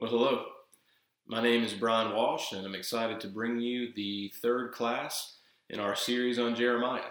Well, 0.00 0.12
hello. 0.12 0.44
My 1.26 1.42
name 1.42 1.64
is 1.64 1.72
Brian 1.72 2.14
Walsh, 2.14 2.52
and 2.52 2.64
I'm 2.64 2.76
excited 2.76 3.18
to 3.18 3.26
bring 3.26 3.58
you 3.58 3.92
the 3.96 4.32
third 4.40 4.70
class 4.70 5.38
in 5.70 5.80
our 5.80 5.96
series 5.96 6.38
on 6.38 6.54
Jeremiah. 6.54 7.10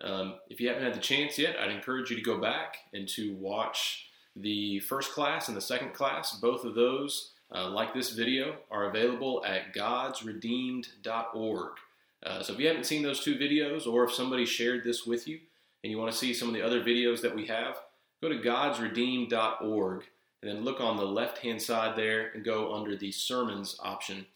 Um, 0.00 0.36
if 0.48 0.60
you 0.60 0.68
haven't 0.68 0.84
had 0.84 0.94
the 0.94 1.00
chance 1.00 1.36
yet, 1.36 1.56
I'd 1.58 1.72
encourage 1.72 2.10
you 2.10 2.16
to 2.16 2.22
go 2.22 2.40
back 2.40 2.76
and 2.94 3.08
to 3.08 3.34
watch 3.34 4.06
the 4.36 4.78
first 4.78 5.10
class 5.10 5.48
and 5.48 5.56
the 5.56 5.60
second 5.60 5.94
class. 5.94 6.38
Both 6.40 6.64
of 6.64 6.76
those, 6.76 7.32
uh, 7.52 7.70
like 7.70 7.92
this 7.92 8.12
video, 8.12 8.58
are 8.70 8.88
available 8.88 9.44
at 9.44 9.74
godsredeemed.org. 9.74 11.70
Uh, 12.24 12.40
so 12.40 12.52
if 12.52 12.60
you 12.60 12.68
haven't 12.68 12.86
seen 12.86 13.02
those 13.02 13.24
two 13.24 13.34
videos, 13.34 13.84
or 13.84 14.04
if 14.04 14.12
somebody 14.12 14.46
shared 14.46 14.84
this 14.84 15.04
with 15.06 15.26
you 15.26 15.40
and 15.82 15.90
you 15.90 15.98
want 15.98 16.12
to 16.12 16.16
see 16.16 16.32
some 16.32 16.46
of 16.46 16.54
the 16.54 16.62
other 16.62 16.84
videos 16.84 17.20
that 17.22 17.34
we 17.34 17.46
have, 17.46 17.80
go 18.22 18.28
to 18.28 18.38
godsredeemed.org 18.38 20.04
and 20.42 20.50
then 20.50 20.64
look 20.64 20.80
on 20.80 20.96
the 20.96 21.04
left 21.04 21.38
hand 21.38 21.60
side 21.60 21.96
there 21.96 22.30
and 22.34 22.44
go 22.44 22.74
under 22.74 22.96
the 22.96 23.12
sermons 23.12 23.76
option. 23.80 24.26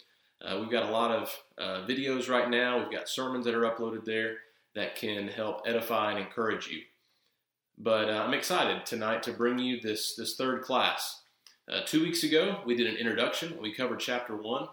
Uh, 0.42 0.58
we've 0.60 0.70
got 0.70 0.88
a 0.88 0.92
lot 0.92 1.10
of 1.10 1.36
uh, 1.58 1.86
videos 1.86 2.28
right 2.28 2.48
now. 2.48 2.78
We've 2.78 2.90
got 2.90 3.08
sermons 3.08 3.44
that 3.44 3.54
are 3.54 3.70
uploaded 3.70 4.04
there 4.04 4.36
that 4.74 4.96
can 4.96 5.28
help 5.28 5.62
edify 5.66 6.12
and 6.12 6.20
encourage 6.20 6.68
you. 6.68 6.80
But 7.76 8.08
uh, 8.08 8.24
I'm 8.24 8.34
excited 8.34 8.86
tonight 8.86 9.22
to 9.24 9.32
bring 9.32 9.58
you 9.58 9.80
this, 9.80 10.14
this 10.14 10.36
third 10.36 10.62
class. 10.62 11.22
Uh, 11.70 11.80
two 11.86 12.02
weeks 12.02 12.24
ago, 12.24 12.60
we 12.64 12.74
did 12.74 12.86
an 12.86 12.96
introduction. 12.96 13.56
We 13.60 13.74
covered 13.74 14.00
chapter 14.00 14.36
one. 14.36 14.68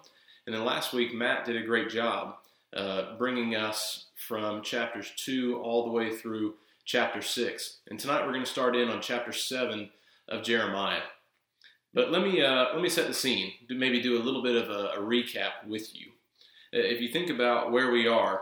And 0.45 0.55
then 0.55 0.63
last 0.63 0.93
week, 0.93 1.13
Matt 1.13 1.45
did 1.45 1.57
a 1.57 1.65
great 1.65 1.89
job 1.89 2.35
uh, 2.75 3.17
bringing 3.17 3.55
us 3.55 4.05
from 4.15 4.61
chapters 4.61 5.11
two 5.15 5.59
all 5.61 5.85
the 5.85 5.91
way 5.91 6.15
through 6.15 6.55
chapter 6.85 7.21
six. 7.21 7.79
And 7.89 7.99
tonight, 7.99 8.25
we're 8.25 8.33
going 8.33 8.45
to 8.45 8.49
start 8.49 8.75
in 8.75 8.89
on 8.89 9.01
chapter 9.01 9.33
seven 9.33 9.89
of 10.29 10.43
Jeremiah. 10.43 11.01
But 11.93 12.11
let 12.11 12.21
me 12.21 12.41
uh, 12.41 12.73
let 12.73 12.81
me 12.81 12.89
set 12.89 13.07
the 13.07 13.13
scene. 13.13 13.51
Maybe 13.69 14.01
do 14.01 14.21
a 14.21 14.23
little 14.23 14.43
bit 14.43 14.55
of 14.55 14.69
a, 14.69 14.89
a 14.89 14.99
recap 14.99 15.65
with 15.67 15.95
you. 15.95 16.11
If 16.71 17.01
you 17.01 17.09
think 17.09 17.29
about 17.29 17.71
where 17.71 17.91
we 17.91 18.07
are, 18.07 18.41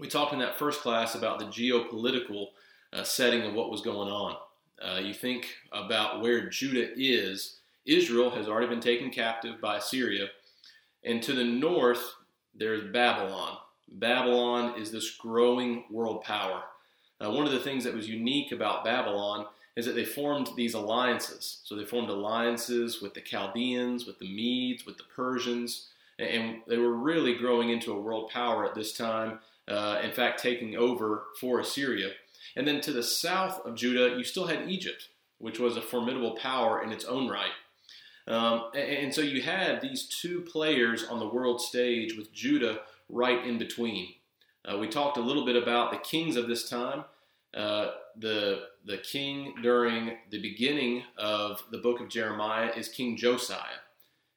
we 0.00 0.08
talked 0.08 0.32
in 0.32 0.38
that 0.38 0.58
first 0.58 0.80
class 0.80 1.14
about 1.14 1.38
the 1.38 1.44
geopolitical 1.46 2.48
uh, 2.92 3.04
setting 3.04 3.42
of 3.42 3.54
what 3.54 3.70
was 3.70 3.82
going 3.82 4.08
on. 4.08 4.36
Uh, 4.82 4.98
you 4.98 5.14
think 5.14 5.46
about 5.70 6.20
where 6.20 6.48
Judah 6.48 6.88
is. 6.96 7.58
Israel 7.84 8.30
has 8.30 8.48
already 8.48 8.68
been 8.68 8.80
taken 8.80 9.10
captive 9.10 9.60
by 9.60 9.78
Syria, 9.78 10.28
and 11.04 11.22
to 11.22 11.34
the 11.34 11.44
north 11.44 12.14
there's 12.54 12.92
Babylon. 12.92 13.58
Babylon 13.88 14.80
is 14.80 14.90
this 14.90 15.16
growing 15.16 15.84
world 15.90 16.22
power. 16.22 16.62
Uh, 17.20 17.30
one 17.30 17.46
of 17.46 17.52
the 17.52 17.60
things 17.60 17.84
that 17.84 17.94
was 17.94 18.08
unique 18.08 18.52
about 18.52 18.84
Babylon 18.84 19.46
is 19.76 19.86
that 19.86 19.94
they 19.94 20.04
formed 20.04 20.50
these 20.56 20.74
alliances. 20.74 21.60
So 21.64 21.74
they 21.74 21.84
formed 21.84 22.10
alliances 22.10 23.00
with 23.00 23.14
the 23.14 23.20
Chaldeans, 23.20 24.06
with 24.06 24.18
the 24.18 24.32
Medes, 24.32 24.84
with 24.84 24.98
the 24.98 25.04
Persians, 25.14 25.88
and 26.18 26.58
they 26.68 26.76
were 26.76 26.94
really 26.94 27.34
growing 27.34 27.70
into 27.70 27.92
a 27.92 28.00
world 28.00 28.30
power 28.30 28.64
at 28.66 28.74
this 28.74 28.92
time. 28.92 29.38
Uh, 29.68 30.00
in 30.02 30.12
fact, 30.12 30.42
taking 30.42 30.76
over 30.76 31.24
for 31.40 31.60
Assyria. 31.60 32.10
And 32.56 32.66
then 32.66 32.80
to 32.82 32.92
the 32.92 33.02
south 33.02 33.64
of 33.64 33.76
Judah, 33.76 34.16
you 34.16 34.24
still 34.24 34.48
had 34.48 34.68
Egypt, 34.68 35.08
which 35.38 35.60
was 35.60 35.76
a 35.76 35.82
formidable 35.82 36.32
power 36.32 36.82
in 36.82 36.90
its 36.90 37.04
own 37.04 37.28
right. 37.28 37.52
Um, 38.26 38.70
and, 38.74 38.90
and, 38.90 39.14
so 39.14 39.20
you 39.20 39.42
had 39.42 39.80
these 39.80 40.06
two 40.06 40.42
players 40.42 41.04
on 41.04 41.18
the 41.18 41.28
world 41.28 41.60
stage 41.60 42.16
with 42.16 42.32
Judah 42.32 42.80
right 43.08 43.44
in 43.44 43.58
between. 43.58 44.14
Uh, 44.64 44.78
we 44.78 44.86
talked 44.86 45.16
a 45.16 45.20
little 45.20 45.44
bit 45.44 45.60
about 45.60 45.90
the 45.90 45.98
kings 45.98 46.36
of 46.36 46.46
this 46.46 46.68
time. 46.68 47.04
Uh, 47.54 47.92
the 48.16 48.64
the 48.84 48.98
king 48.98 49.54
during 49.62 50.16
the 50.30 50.40
beginning 50.40 51.02
of 51.18 51.62
the 51.70 51.78
book 51.78 52.00
of 52.00 52.08
Jeremiah 52.08 52.70
is 52.76 52.88
King 52.88 53.16
Josiah. 53.16 53.80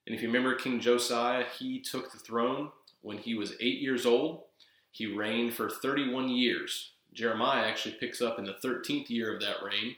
And 0.05 0.15
if 0.15 0.21
you 0.21 0.27
remember 0.27 0.55
King 0.55 0.79
Josiah, 0.79 1.45
he 1.57 1.79
took 1.79 2.11
the 2.11 2.19
throne 2.19 2.69
when 3.01 3.17
he 3.17 3.33
was 3.33 3.53
eight 3.59 3.79
years 3.79 4.05
old. 4.05 4.43
He 4.91 5.05
reigned 5.07 5.53
for 5.53 5.69
31 5.69 6.29
years. 6.29 6.91
Jeremiah 7.13 7.65
actually 7.65 7.95
picks 7.95 8.21
up 8.21 8.37
in 8.37 8.45
the 8.45 8.57
13th 8.63 9.09
year 9.09 9.33
of 9.33 9.41
that 9.41 9.63
reign. 9.63 9.95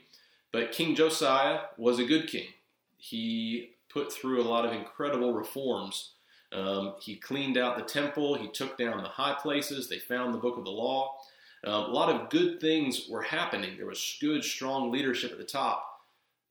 But 0.52 0.72
King 0.72 0.94
Josiah 0.94 1.60
was 1.76 1.98
a 1.98 2.04
good 2.04 2.26
king. 2.26 2.48
He 2.96 3.72
put 3.88 4.12
through 4.12 4.40
a 4.40 4.48
lot 4.48 4.64
of 4.64 4.72
incredible 4.72 5.34
reforms. 5.34 6.12
Um, 6.52 6.94
he 7.00 7.16
cleaned 7.16 7.58
out 7.58 7.76
the 7.76 7.84
temple, 7.84 8.34
he 8.34 8.48
took 8.48 8.78
down 8.78 9.02
the 9.02 9.08
high 9.08 9.36
places, 9.40 9.88
they 9.88 9.98
found 9.98 10.32
the 10.32 10.38
book 10.38 10.56
of 10.56 10.64
the 10.64 10.70
law. 10.70 11.18
Um, 11.64 11.84
a 11.84 11.88
lot 11.88 12.08
of 12.08 12.30
good 12.30 12.60
things 12.60 13.08
were 13.08 13.22
happening. 13.22 13.76
There 13.76 13.86
was 13.86 14.16
good, 14.20 14.44
strong 14.44 14.90
leadership 14.90 15.32
at 15.32 15.38
the 15.38 15.44
top, 15.44 16.02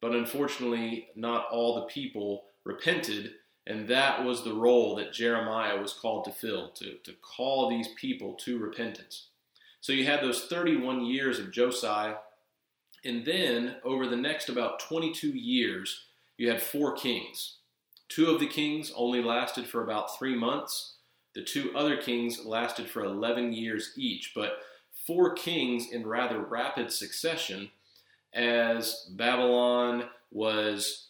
but 0.01 0.13
unfortunately, 0.13 1.07
not 1.15 1.47
all 1.51 1.75
the 1.75 1.87
people 1.87 2.43
repented, 2.63 3.31
and 3.65 3.87
that 3.87 4.23
was 4.23 4.43
the 4.43 4.53
role 4.53 4.95
that 4.95 5.13
Jeremiah 5.13 5.79
was 5.79 5.93
called 5.93 6.25
to 6.25 6.31
fill 6.31 6.69
to, 6.71 6.95
to 7.03 7.13
call 7.21 7.69
these 7.69 7.89
people 7.99 8.33
to 8.35 8.59
repentance. 8.59 9.27
So 9.81 9.93
you 9.93 10.05
had 10.05 10.21
those 10.21 10.45
31 10.45 11.05
years 11.05 11.39
of 11.39 11.51
Josiah, 11.51 12.15
and 13.05 13.25
then 13.25 13.75
over 13.85 14.07
the 14.07 14.17
next 14.17 14.49
about 14.49 14.79
22 14.81 15.29
years, 15.29 16.03
you 16.37 16.49
had 16.49 16.61
four 16.61 16.93
kings. 16.93 17.57
Two 18.09 18.29
of 18.31 18.39
the 18.39 18.47
kings 18.47 18.91
only 18.95 19.21
lasted 19.21 19.65
for 19.67 19.83
about 19.83 20.17
three 20.17 20.35
months. 20.35 20.95
The 21.35 21.43
two 21.43 21.71
other 21.75 21.97
kings 21.97 22.45
lasted 22.45 22.89
for 22.89 23.03
11 23.03 23.53
years 23.53 23.93
each. 23.95 24.31
But 24.33 24.59
four 25.07 25.33
kings 25.33 25.89
in 25.91 26.05
rather 26.05 26.39
rapid 26.39 26.91
succession 26.91 27.71
as 28.33 29.09
Babylon 29.15 30.03
was 30.31 31.07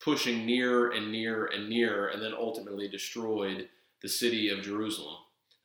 pushing 0.00 0.44
nearer 0.44 0.90
and 0.90 1.12
nearer 1.12 1.46
and 1.46 1.68
nearer, 1.68 2.08
and 2.08 2.22
then 2.22 2.32
ultimately 2.36 2.88
destroyed 2.88 3.68
the 4.02 4.08
city 4.08 4.48
of 4.48 4.62
Jerusalem. 4.62 5.16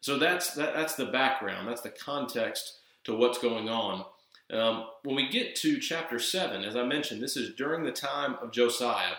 So 0.01 0.17
that's 0.17 0.53
that, 0.55 0.73
that's 0.75 0.95
the 0.95 1.07
background. 1.07 1.67
That's 1.67 1.81
the 1.81 1.89
context 1.89 2.79
to 3.05 3.15
what's 3.15 3.37
going 3.39 3.69
on. 3.69 4.05
Um, 4.51 4.85
when 5.03 5.15
we 5.15 5.29
get 5.29 5.55
to 5.57 5.79
chapter 5.79 6.19
seven, 6.19 6.63
as 6.63 6.75
I 6.75 6.83
mentioned, 6.83 7.21
this 7.21 7.37
is 7.37 7.55
during 7.55 7.83
the 7.83 7.91
time 7.91 8.35
of 8.41 8.51
Josiah, 8.51 9.17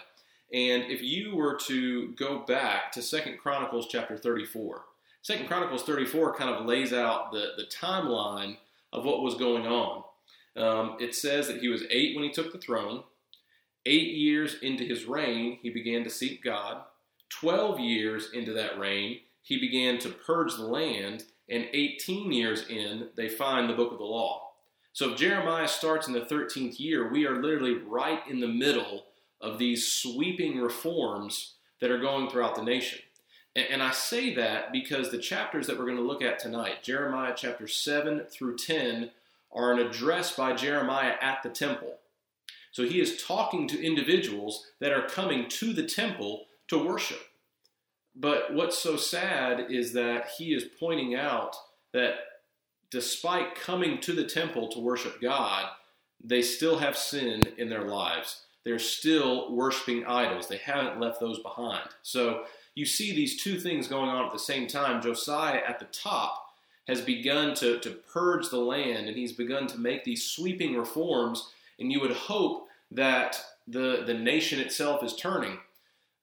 and 0.53 0.85
if 0.85 1.03
you 1.03 1.37
were 1.37 1.57
to 1.67 2.13
go 2.13 2.41
back 2.41 2.93
to 2.93 3.03
Second 3.03 3.39
Chronicles 3.39 3.89
chapter 3.89 4.17
thirty-four, 4.17 4.85
Second 5.23 5.47
Chronicles 5.47 5.83
34 5.83 6.35
kind 6.35 6.51
of 6.51 6.67
lays 6.67 6.93
out 6.93 7.33
the, 7.33 7.51
the 7.57 7.65
timeline 7.65 8.57
of 8.93 9.05
what 9.05 9.23
was 9.23 9.35
going 9.35 9.67
on. 9.67 10.03
Um, 10.57 10.97
it 10.99 11.15
says 11.15 11.47
that 11.49 11.61
he 11.61 11.69
was 11.69 11.85
eight 11.91 12.17
when 12.17 12.25
he 12.25 12.31
took 12.31 12.53
the 12.53 12.59
throne. 12.59 13.05
Eight 13.87 14.15
years 14.15 14.57
into 14.63 14.85
his 14.85 15.05
reign, 15.05 15.59
he 15.63 15.71
began 15.71 16.05
to 16.05 16.11
seek 16.11 16.43
God. 16.43 16.83
Twelve 17.29 17.79
years 17.79 18.31
into 18.33 18.53
that 18.55 18.79
reign, 18.79 19.21
he 19.43 19.59
began 19.59 19.99
to 20.01 20.09
purge 20.11 20.55
the 20.55 20.65
land. 20.65 21.25
And 21.49 21.67
18 21.73 22.31
years 22.31 22.69
in, 22.69 23.09
they 23.17 23.29
find 23.29 23.69
the 23.69 23.75
book 23.75 23.91
of 23.91 23.99
the 23.99 24.05
law. 24.05 24.51
So 24.93 25.11
if 25.11 25.19
Jeremiah 25.19 25.67
starts 25.67 26.07
in 26.07 26.13
the 26.13 26.21
13th 26.21 26.79
year, 26.79 27.11
we 27.11 27.27
are 27.27 27.43
literally 27.43 27.75
right 27.75 28.21
in 28.29 28.39
the 28.39 28.49
middle 28.49 29.07
of 29.41 29.59
these 29.59 29.93
sweeping 29.93 30.59
reforms 30.59 31.55
that 31.81 31.91
are 31.91 31.99
going 31.99 32.29
throughout 32.29 32.55
the 32.55 32.63
nation. 32.63 33.01
And 33.57 33.83
I 33.83 33.91
say 33.91 34.35
that 34.35 34.71
because 34.71 35.11
the 35.11 35.19
chapters 35.19 35.67
that 35.67 35.79
we're 35.79 35.87
going 35.87 35.97
to 35.97 36.03
look 36.03 36.23
at 36.23 36.39
tonight, 36.39 36.83
Jeremiah 36.83 37.35
chapter 37.37 37.67
7 37.67 38.21
through 38.31 38.57
10, 38.59 39.11
are 39.53 39.73
an 39.73 39.81
address 39.81 40.37
by 40.37 40.55
Jeremiah 40.55 41.15
at 41.21 41.43
the 41.43 41.49
temple. 41.49 41.97
So 42.71 42.85
he 42.85 43.01
is 43.01 43.23
talking 43.23 43.67
to 43.69 43.85
individuals 43.85 44.67
that 44.79 44.93
are 44.93 45.09
coming 45.09 45.49
to 45.49 45.73
the 45.73 45.83
temple 45.83 46.47
to 46.69 46.79
worship. 46.79 47.21
But 48.15 48.55
what's 48.55 48.79
so 48.79 48.97
sad 48.97 49.71
is 49.71 49.93
that 49.95 50.29
he 50.39 50.55
is 50.55 50.65
pointing 50.79 51.17
out 51.17 51.57
that 51.93 52.15
despite 52.91 53.57
coming 53.57 54.01
to 54.03 54.13
the 54.13 54.25
temple 54.25 54.69
to 54.69 54.79
worship 54.79 55.21
God, 55.21 55.67
they 56.23 56.43
still 56.43 56.79
have 56.79 56.97
sin 56.97 57.49
in 57.57 57.69
their 57.69 57.85
lives. 57.85 58.43
They're 58.65 58.79
still 58.79 59.53
worshiping 59.55 60.05
idols. 60.05 60.47
They 60.47 60.59
haven't 60.59 61.01
left 61.01 61.19
those 61.19 61.39
behind. 61.41 61.89
So 62.03 62.45
you 62.81 62.87
see 62.87 63.15
these 63.15 63.41
two 63.43 63.61
things 63.61 63.87
going 63.87 64.09
on 64.09 64.25
at 64.25 64.33
the 64.33 64.39
same 64.39 64.67
time. 64.67 65.03
Josiah 65.03 65.61
at 65.69 65.79
the 65.79 65.85
top 65.85 66.47
has 66.89 67.03
begun 67.03 67.55
to, 67.55 67.79
to 67.81 67.91
purge 67.91 68.49
the 68.49 68.57
land 68.57 69.07
and 69.07 69.17
he's 69.19 69.35
begun 69.35 69.67
to 69.67 69.79
make 69.79 70.03
these 70.03 70.25
sweeping 70.25 70.75
reforms, 70.75 71.51
and 71.79 71.93
you 71.93 72.01
would 72.01 72.11
hope 72.11 72.69
that 72.91 73.39
the, 73.69 74.03
the 74.07 74.15
nation 74.15 74.59
itself 74.61 75.05
is 75.05 75.15
turning. 75.15 75.59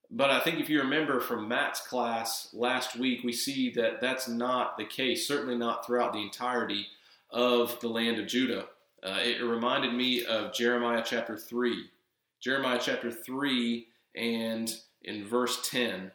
But 0.09 0.31
I 0.31 0.39
think 0.39 0.59
if 0.59 0.67
you 0.67 0.79
remember 0.79 1.19
from 1.19 1.47
Matt's 1.47 1.81
class 1.81 2.49
last 2.53 2.97
week, 2.97 3.23
we 3.23 3.33
see 3.33 3.69
that 3.73 4.01
that's 4.01 4.27
not 4.27 4.77
the 4.77 4.85
case, 4.85 5.27
certainly 5.27 5.57
not 5.57 5.85
throughout 5.85 6.11
the 6.11 6.23
entirety 6.23 6.87
of 7.29 7.79
the 7.81 7.87
land 7.87 8.19
of 8.19 8.25
Judah. 8.25 8.65
Uh, 9.03 9.19
it 9.21 9.43
reminded 9.43 9.93
me 9.93 10.25
of 10.25 10.53
Jeremiah 10.53 11.03
chapter 11.05 11.37
3. 11.37 11.83
Jeremiah 12.39 12.79
chapter 12.81 13.11
3 13.11 13.85
and 14.15 14.73
in 15.03 15.23
verse 15.23 15.69
10. 15.69 16.11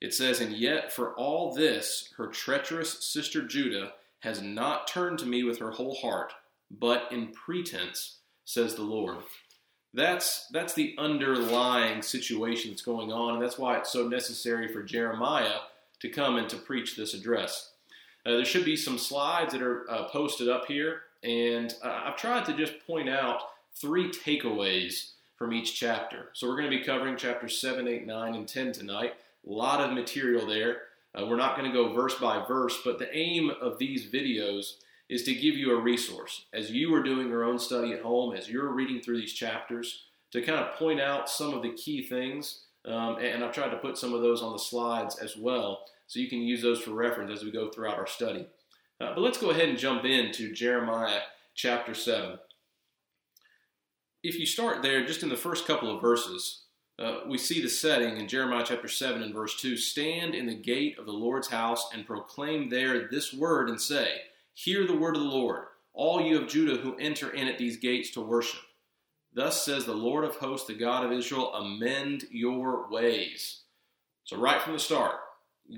It 0.00 0.14
says, 0.14 0.40
And 0.40 0.52
yet 0.52 0.92
for 0.92 1.14
all 1.14 1.52
this, 1.52 2.12
her 2.16 2.26
treacherous 2.26 3.04
sister 3.04 3.46
Judah 3.46 3.92
has 4.20 4.42
not 4.42 4.86
turned 4.86 5.18
to 5.18 5.26
me 5.26 5.44
with 5.44 5.58
her 5.58 5.70
whole 5.70 5.94
heart, 5.96 6.32
but 6.70 7.10
in 7.10 7.28
pretense, 7.28 8.18
says 8.44 8.74
the 8.74 8.82
Lord. 8.82 9.18
That's, 9.92 10.46
that's 10.52 10.74
the 10.74 10.94
underlying 10.98 12.02
situation 12.02 12.70
that's 12.70 12.82
going 12.82 13.12
on, 13.12 13.34
and 13.34 13.42
that's 13.42 13.58
why 13.58 13.78
it's 13.78 13.92
so 13.92 14.06
necessary 14.06 14.72
for 14.72 14.82
Jeremiah 14.82 15.60
to 16.00 16.08
come 16.08 16.36
and 16.36 16.48
to 16.48 16.56
preach 16.56 16.96
this 16.96 17.12
address. 17.12 17.72
Uh, 18.24 18.32
there 18.32 18.44
should 18.44 18.64
be 18.64 18.76
some 18.76 18.98
slides 18.98 19.52
that 19.52 19.62
are 19.62 19.90
uh, 19.90 20.04
posted 20.04 20.48
up 20.48 20.66
here, 20.66 21.02
and 21.22 21.74
uh, 21.82 22.02
I've 22.06 22.16
tried 22.16 22.44
to 22.46 22.52
just 22.52 22.86
point 22.86 23.08
out 23.08 23.42
three 23.74 24.10
takeaways 24.10 25.12
from 25.36 25.52
each 25.52 25.78
chapter. 25.78 26.28
So 26.34 26.46
we're 26.46 26.56
going 26.56 26.70
to 26.70 26.78
be 26.78 26.84
covering 26.84 27.16
chapters 27.16 27.60
7, 27.60 27.88
8, 27.88 28.06
9, 28.06 28.34
and 28.34 28.46
10 28.46 28.72
tonight. 28.72 29.14
A 29.46 29.50
lot 29.50 29.80
of 29.80 29.94
material 29.94 30.46
there. 30.46 30.82
Uh, 31.14 31.26
we're 31.26 31.36
not 31.36 31.56
going 31.56 31.70
to 31.70 31.76
go 31.76 31.92
verse 31.92 32.14
by 32.14 32.44
verse, 32.46 32.78
but 32.84 32.98
the 32.98 33.14
aim 33.16 33.50
of 33.60 33.78
these 33.78 34.10
videos 34.10 34.74
is 35.08 35.24
to 35.24 35.34
give 35.34 35.56
you 35.56 35.72
a 35.72 35.80
resource 35.80 36.44
as 36.52 36.70
you 36.70 36.94
are 36.94 37.02
doing 37.02 37.28
your 37.28 37.44
own 37.44 37.58
study 37.58 37.92
at 37.92 38.02
home, 38.02 38.34
as 38.34 38.48
you're 38.48 38.72
reading 38.72 39.00
through 39.00 39.20
these 39.20 39.32
chapters, 39.32 40.04
to 40.30 40.40
kind 40.40 40.60
of 40.60 40.76
point 40.76 41.00
out 41.00 41.28
some 41.28 41.52
of 41.52 41.62
the 41.62 41.72
key 41.72 42.02
things. 42.02 42.60
Um, 42.84 43.18
and 43.18 43.44
I've 43.44 43.52
tried 43.52 43.70
to 43.70 43.76
put 43.78 43.98
some 43.98 44.14
of 44.14 44.22
those 44.22 44.40
on 44.40 44.52
the 44.52 44.58
slides 44.58 45.16
as 45.18 45.36
well, 45.36 45.84
so 46.06 46.20
you 46.20 46.28
can 46.28 46.42
use 46.42 46.62
those 46.62 46.80
for 46.80 46.92
reference 46.92 47.32
as 47.32 47.44
we 47.44 47.50
go 47.50 47.70
throughout 47.70 47.98
our 47.98 48.06
study. 48.06 48.46
Uh, 49.00 49.14
but 49.14 49.20
let's 49.20 49.38
go 49.38 49.50
ahead 49.50 49.68
and 49.68 49.78
jump 49.78 50.04
into 50.04 50.52
Jeremiah 50.52 51.20
chapter 51.54 51.92
7. 51.92 52.38
If 54.22 54.38
you 54.38 54.46
start 54.46 54.82
there, 54.82 55.04
just 55.04 55.22
in 55.22 55.28
the 55.28 55.36
first 55.36 55.66
couple 55.66 55.94
of 55.94 56.00
verses, 56.00 56.62
uh, 57.00 57.20
we 57.26 57.38
see 57.38 57.62
the 57.62 57.68
setting 57.68 58.18
in 58.18 58.28
Jeremiah 58.28 58.64
chapter 58.66 58.88
7 58.88 59.22
and 59.22 59.32
verse 59.32 59.58
2 59.58 59.76
Stand 59.76 60.34
in 60.34 60.46
the 60.46 60.54
gate 60.54 60.98
of 60.98 61.06
the 61.06 61.12
Lord's 61.12 61.48
house 61.48 61.88
and 61.94 62.06
proclaim 62.06 62.68
there 62.68 63.08
this 63.08 63.32
word 63.32 63.70
and 63.70 63.80
say, 63.80 64.22
Hear 64.52 64.86
the 64.86 64.96
word 64.96 65.16
of 65.16 65.22
the 65.22 65.28
Lord, 65.28 65.64
all 65.94 66.20
you 66.20 66.38
of 66.38 66.48
Judah 66.48 66.76
who 66.82 66.96
enter 66.96 67.30
in 67.30 67.48
at 67.48 67.56
these 67.56 67.78
gates 67.78 68.10
to 68.10 68.20
worship. 68.20 68.60
Thus 69.32 69.64
says 69.64 69.86
the 69.86 69.94
Lord 69.94 70.24
of 70.24 70.36
hosts, 70.36 70.66
the 70.66 70.74
God 70.74 71.04
of 71.04 71.12
Israel, 71.12 71.54
amend 71.54 72.24
your 72.30 72.90
ways. 72.90 73.62
So, 74.24 74.36
right 74.36 74.60
from 74.60 74.74
the 74.74 74.78
start, 74.78 75.16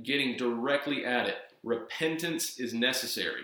getting 0.03 0.37
directly 0.37 1.05
at 1.05 1.29
it, 1.29 1.37
repentance 1.63 2.59
is 2.59 2.75
necessary. 2.75 3.43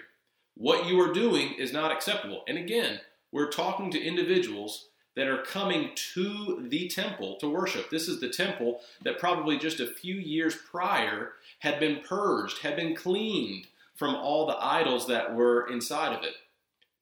What 0.56 0.86
you 0.86 1.00
are 1.00 1.12
doing 1.12 1.54
is 1.58 1.72
not 1.72 1.92
acceptable. 1.92 2.42
And 2.48 2.58
again, 2.58 3.00
we're 3.30 3.50
talking 3.50 3.92
to 3.92 4.02
individuals 4.02 4.88
that 5.16 5.26
are 5.26 5.42
coming 5.42 5.90
to 6.14 6.66
the 6.68 6.88
temple 6.88 7.36
to 7.40 7.48
worship. 7.48 7.90
This 7.90 8.08
is 8.08 8.20
the 8.20 8.28
temple 8.28 8.80
that 9.02 9.18
probably 9.18 9.58
just 9.58 9.80
a 9.80 9.86
few 9.86 10.14
years 10.14 10.56
prior 10.70 11.32
had 11.60 11.80
been 11.80 12.00
purged, 12.06 12.58
had 12.58 12.76
been 12.76 12.94
cleaned 12.94 13.66
from 13.96 14.14
all 14.14 14.46
the 14.46 14.56
idols 14.64 15.08
that 15.08 15.34
were 15.34 15.68
inside 15.68 16.16
of 16.16 16.22
it. 16.22 16.34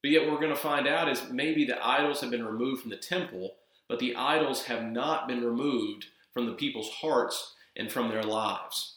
But 0.03 0.11
yet, 0.11 0.23
what 0.23 0.33
we're 0.33 0.41
going 0.41 0.55
to 0.55 0.57
find 0.57 0.87
out 0.87 1.09
is 1.09 1.31
maybe 1.31 1.65
the 1.65 1.85
idols 1.85 2.21
have 2.21 2.31
been 2.31 2.47
removed 2.47 2.83
from 2.83 2.91
the 2.91 2.97
temple, 2.97 3.55
but 3.89 3.99
the 3.99 4.17
idols 4.17 4.65
have 4.65 4.85
not 4.85 5.29
been 5.29 5.45
removed 5.45 6.07
from 6.33 6.47
the 6.47 6.53
people's 6.53 6.91
hearts 6.91 7.55
and 7.77 7.93
from 7.93 8.09
their 8.09 8.23
lives. 8.23 8.97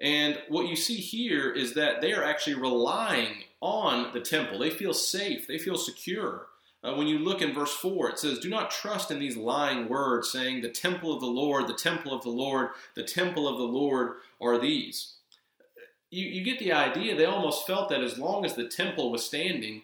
And 0.00 0.38
what 0.48 0.68
you 0.68 0.76
see 0.76 0.96
here 0.96 1.50
is 1.50 1.74
that 1.74 2.00
they 2.00 2.12
are 2.12 2.24
actually 2.24 2.56
relying 2.56 3.44
on 3.60 4.12
the 4.12 4.20
temple. 4.20 4.58
They 4.58 4.70
feel 4.70 4.92
safe, 4.92 5.46
they 5.46 5.58
feel 5.58 5.76
secure. 5.76 6.46
Uh, 6.84 6.94
when 6.94 7.06
you 7.06 7.18
look 7.18 7.40
in 7.40 7.54
verse 7.54 7.72
4, 7.72 8.10
it 8.10 8.18
says, 8.18 8.38
Do 8.38 8.50
not 8.50 8.70
trust 8.70 9.10
in 9.10 9.18
these 9.18 9.38
lying 9.38 9.88
words, 9.88 10.30
saying, 10.30 10.60
The 10.60 10.68
temple 10.68 11.14
of 11.14 11.20
the 11.20 11.26
Lord, 11.26 11.66
the 11.66 11.74
temple 11.74 12.12
of 12.12 12.22
the 12.22 12.30
Lord, 12.30 12.70
the 12.94 13.02
temple 13.02 13.48
of 13.48 13.56
the 13.56 13.64
Lord 13.64 14.16
are 14.40 14.58
these. 14.58 15.14
You, 16.10 16.26
you 16.26 16.44
get 16.44 16.58
the 16.58 16.72
idea. 16.72 17.16
They 17.16 17.24
almost 17.24 17.66
felt 17.66 17.88
that 17.88 18.02
as 18.02 18.18
long 18.18 18.44
as 18.44 18.54
the 18.54 18.68
temple 18.68 19.10
was 19.10 19.24
standing, 19.24 19.82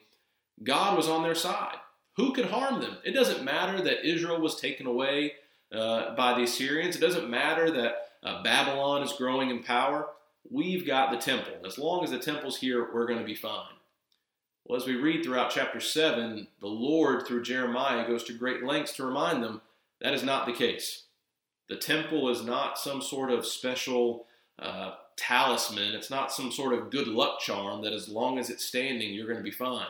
God 0.63 0.97
was 0.97 1.09
on 1.09 1.23
their 1.23 1.35
side. 1.35 1.77
Who 2.17 2.35
could 2.35 2.47
harm 2.47 2.83
them? 2.83 2.99
It 3.03 3.13
doesn't 3.13 3.45
matter 3.45 3.81
that 3.83 4.07
Israel 4.07 4.41
was 4.41 4.61
taken 4.61 4.87
away 4.87 5.33
uh, 5.73 6.15
by 6.17 6.35
the 6.35 6.43
Assyrians, 6.43 6.97
it 6.97 7.01
doesn't 7.01 7.31
matter 7.31 7.71
that 7.71 8.09
uh, 8.23 8.43
Babylon 8.43 9.03
is 9.03 9.13
growing 9.13 9.51
in 9.51 9.63
power. 9.63 10.09
We've 10.51 10.87
got 10.87 11.13
the 11.13 11.17
temple. 11.17 11.55
As 11.65 11.79
long 11.79 12.05
as 12.05 12.11
the 12.11 12.19
temple's 12.19 12.59
here, 12.59 12.89
we're 12.93 13.07
going 13.07 13.21
to 13.21 13.25
be 13.25 13.35
fine. 13.35 13.80
Well, 14.65 14.81
as 14.81 14.87
we 14.87 14.95
read 14.95 15.25
throughout 15.25 15.51
chapter 15.51 15.81
7, 15.81 16.47
the 16.61 16.67
Lord, 16.67 17.27
through 17.27 17.43
Jeremiah, 17.43 18.07
goes 18.07 18.25
to 18.25 18.33
great 18.33 18.63
lengths 18.63 18.93
to 18.95 19.07
remind 19.07 19.43
them 19.43 19.63
that 20.01 20.15
is 20.15 20.23
not 20.23 20.47
the 20.47 20.53
case. 20.53 21.05
The 21.69 21.77
temple 21.77 22.29
is 22.31 22.45
not 22.45 22.79
some 22.79 23.03
sort 23.03 23.31
of 23.31 23.47
special 23.47 24.27
uh, 24.59 24.93
talisman, 25.17 25.95
it's 25.95 26.11
not 26.11 26.33
some 26.33 26.51
sort 26.51 26.73
of 26.73 26.91
good 26.91 27.09
luck 27.09 27.41
charm 27.41 27.83
that 27.83 27.93
as 27.93 28.09
long 28.09 28.39
as 28.39 28.51
it's 28.51 28.65
standing, 28.65 29.13
you're 29.13 29.27
going 29.27 29.39
to 29.39 29.45
be 29.45 29.51
fine. 29.51 29.87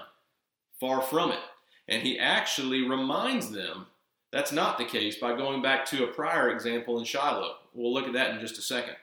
Far 0.78 1.02
from 1.02 1.30
it. 1.30 1.40
And 1.88 2.02
he 2.02 2.18
actually 2.18 2.88
reminds 2.88 3.50
them 3.50 3.86
that's 4.32 4.52
not 4.52 4.78
the 4.78 4.84
case 4.84 5.16
by 5.16 5.36
going 5.36 5.60
back 5.60 5.84
to 5.86 6.04
a 6.04 6.12
prior 6.12 6.50
example 6.50 6.98
in 6.98 7.04
Shiloh. 7.04 7.56
We'll 7.74 7.92
look 7.92 8.06
at 8.06 8.12
that 8.12 8.30
in 8.30 8.40
just 8.40 8.58
a 8.58 8.62
second. 8.62 8.94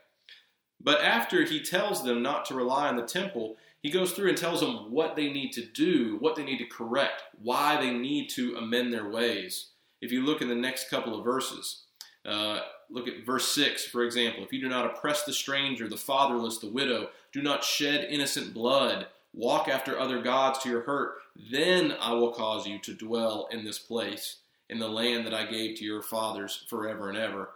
But 0.82 1.02
after 1.02 1.44
he 1.44 1.60
tells 1.60 2.04
them 2.04 2.22
not 2.22 2.46
to 2.46 2.56
rely 2.56 2.88
on 2.88 2.96
the 2.96 3.04
temple, 3.04 3.58
he 3.82 3.92
goes 3.92 4.12
through 4.12 4.30
and 4.30 4.38
tells 4.38 4.60
them 4.60 4.92
what 4.92 5.16
they 5.16 5.32
need 5.32 5.52
to 5.54 5.66
do, 5.66 6.18
what 6.20 6.36
they 6.36 6.44
need 6.44 6.58
to 6.58 6.66
correct, 6.66 7.24
why 7.42 7.80
they 7.80 7.92
need 7.92 8.30
to 8.30 8.56
amend 8.56 8.92
their 8.92 9.10
ways. 9.10 9.70
If 10.02 10.12
you 10.12 10.26
look 10.26 10.42
in 10.42 10.50
the 10.50 10.56
next 10.56 10.90
couple 10.90 11.18
of 11.18 11.24
verses, 11.24 11.84
uh, 12.26 12.60
look 12.90 13.08
at 13.08 13.26
verse 13.26 13.48
6, 13.50 13.86
for 13.86 14.04
example. 14.04 14.44
If 14.44 14.52
you 14.52 14.62
do 14.62 14.70
not 14.70 14.86
oppress 14.86 15.24
the 15.24 15.34
stranger, 15.34 15.88
the 15.88 15.98
fatherless, 15.98 16.60
the 16.60 16.70
widow, 16.70 17.10
do 17.32 17.42
not 17.42 17.64
shed 17.64 18.08
innocent 18.10 18.54
blood, 18.54 19.08
walk 19.34 19.68
after 19.68 19.98
other 19.98 20.22
gods 20.22 20.60
to 20.60 20.70
your 20.70 20.82
hurt, 20.82 21.16
then 21.52 21.96
I 22.00 22.14
will 22.14 22.32
cause 22.32 22.68
you 22.68 22.80
to 22.80 22.94
dwell 22.94 23.48
in 23.52 23.64
this 23.64 23.80
place, 23.80 24.38
in 24.70 24.80
the 24.80 24.90
land 24.90 25.26
that 25.26 25.34
I 25.34 25.46
gave 25.46 25.78
to 25.78 25.86
your 25.86 26.02
fathers 26.02 26.66
forever 26.70 27.10
and 27.10 27.18
ever. 27.18 27.52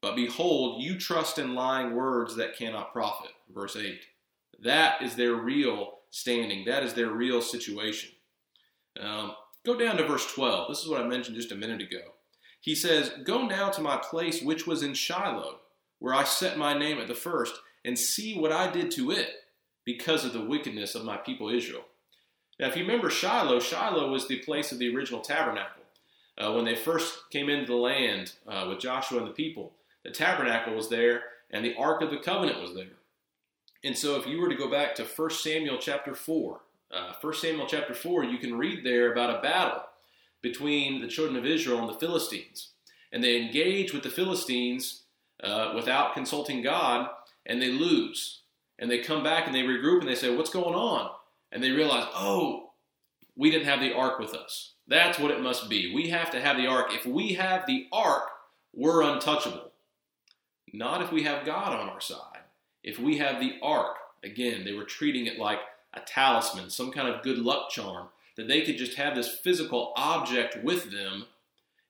But 0.00 0.16
behold, 0.16 0.82
you 0.82 0.98
trust 0.98 1.38
in 1.38 1.54
lying 1.54 1.94
words 1.94 2.36
that 2.36 2.56
cannot 2.56 2.92
profit. 2.92 3.30
Verse 3.54 3.76
8. 3.76 4.00
That 4.62 5.02
is 5.02 5.14
their 5.14 5.34
real 5.34 5.98
standing. 6.10 6.64
That 6.64 6.82
is 6.82 6.94
their 6.94 7.10
real 7.10 7.42
situation. 7.42 8.10
Um, 9.00 9.32
go 9.64 9.78
down 9.78 9.96
to 9.96 10.06
verse 10.06 10.32
12. 10.32 10.68
This 10.68 10.80
is 10.80 10.88
what 10.88 11.00
I 11.00 11.06
mentioned 11.06 11.36
just 11.36 11.52
a 11.52 11.56
minute 11.56 11.82
ago. 11.82 12.00
He 12.60 12.74
says, 12.74 13.12
Go 13.24 13.46
now 13.46 13.68
to 13.70 13.80
my 13.80 13.96
place 13.96 14.42
which 14.42 14.66
was 14.66 14.82
in 14.82 14.94
Shiloh, 14.94 15.60
where 15.98 16.14
I 16.14 16.24
set 16.24 16.58
my 16.58 16.76
name 16.76 16.98
at 16.98 17.08
the 17.08 17.14
first, 17.14 17.54
and 17.84 17.98
see 17.98 18.38
what 18.38 18.52
I 18.52 18.70
did 18.70 18.90
to 18.92 19.10
it 19.10 19.28
because 19.84 20.24
of 20.24 20.32
the 20.32 20.44
wickedness 20.44 20.94
of 20.94 21.04
my 21.04 21.16
people 21.16 21.48
Israel. 21.48 21.84
Now, 22.58 22.68
if 22.68 22.76
you 22.76 22.82
remember 22.82 23.10
Shiloh, 23.10 23.60
Shiloh 23.60 24.10
was 24.10 24.26
the 24.26 24.38
place 24.40 24.72
of 24.72 24.78
the 24.78 24.94
original 24.94 25.20
tabernacle. 25.20 25.82
Uh, 26.38 26.52
when 26.52 26.64
they 26.64 26.74
first 26.74 27.30
came 27.30 27.48
into 27.48 27.66
the 27.66 27.74
land 27.78 28.32
uh, 28.46 28.66
with 28.68 28.80
Joshua 28.80 29.18
and 29.18 29.26
the 29.28 29.32
people, 29.32 29.72
the 30.04 30.10
tabernacle 30.10 30.74
was 30.74 30.88
there, 30.88 31.22
and 31.50 31.64
the 31.64 31.76
Ark 31.76 32.02
of 32.02 32.10
the 32.10 32.18
Covenant 32.18 32.60
was 32.60 32.74
there. 32.74 32.96
And 33.86 33.96
so 33.96 34.16
if 34.16 34.26
you 34.26 34.40
were 34.40 34.48
to 34.48 34.56
go 34.56 34.68
back 34.68 34.96
to 34.96 35.04
1 35.04 35.30
Samuel 35.30 35.78
chapter 35.78 36.12
4, 36.12 36.60
uh, 36.92 37.12
1 37.20 37.34
Samuel 37.34 37.68
chapter 37.68 37.94
4, 37.94 38.24
you 38.24 38.38
can 38.38 38.58
read 38.58 38.84
there 38.84 39.12
about 39.12 39.38
a 39.38 39.40
battle 39.40 39.80
between 40.42 41.00
the 41.00 41.06
children 41.06 41.36
of 41.36 41.46
Israel 41.46 41.78
and 41.78 41.88
the 41.88 42.00
Philistines. 42.00 42.70
And 43.12 43.22
they 43.22 43.40
engage 43.40 43.94
with 43.94 44.02
the 44.02 44.10
Philistines 44.10 45.02
uh, 45.40 45.70
without 45.76 46.14
consulting 46.14 46.62
God, 46.62 47.10
and 47.46 47.62
they 47.62 47.70
lose. 47.70 48.40
And 48.76 48.90
they 48.90 48.98
come 48.98 49.22
back 49.22 49.46
and 49.46 49.54
they 49.54 49.62
regroup 49.62 50.00
and 50.00 50.08
they 50.08 50.16
say, 50.16 50.34
What's 50.34 50.50
going 50.50 50.74
on? 50.74 51.08
And 51.52 51.62
they 51.62 51.70
realize, 51.70 52.08
Oh, 52.12 52.70
we 53.36 53.52
didn't 53.52 53.68
have 53.68 53.80
the 53.80 53.94
ark 53.94 54.18
with 54.18 54.34
us. 54.34 54.72
That's 54.88 55.20
what 55.20 55.30
it 55.30 55.40
must 55.40 55.70
be. 55.70 55.94
We 55.94 56.08
have 56.08 56.32
to 56.32 56.40
have 56.40 56.56
the 56.56 56.66
ark. 56.66 56.88
If 56.90 57.06
we 57.06 57.34
have 57.34 57.66
the 57.66 57.86
ark, 57.92 58.30
we're 58.74 59.02
untouchable. 59.02 59.70
Not 60.72 61.02
if 61.02 61.12
we 61.12 61.22
have 61.22 61.46
God 61.46 61.72
on 61.72 61.88
our 61.88 62.00
side. 62.00 62.45
If 62.86 63.00
we 63.00 63.18
have 63.18 63.40
the 63.40 63.56
ark, 63.62 63.96
again, 64.22 64.64
they 64.64 64.72
were 64.72 64.84
treating 64.84 65.26
it 65.26 65.38
like 65.38 65.58
a 65.92 66.00
talisman, 66.00 66.70
some 66.70 66.92
kind 66.92 67.08
of 67.08 67.22
good 67.22 67.38
luck 67.38 67.68
charm, 67.68 68.08
that 68.36 68.46
they 68.46 68.62
could 68.62 68.78
just 68.78 68.94
have 68.94 69.16
this 69.16 69.40
physical 69.40 69.92
object 69.96 70.62
with 70.62 70.92
them, 70.92 71.26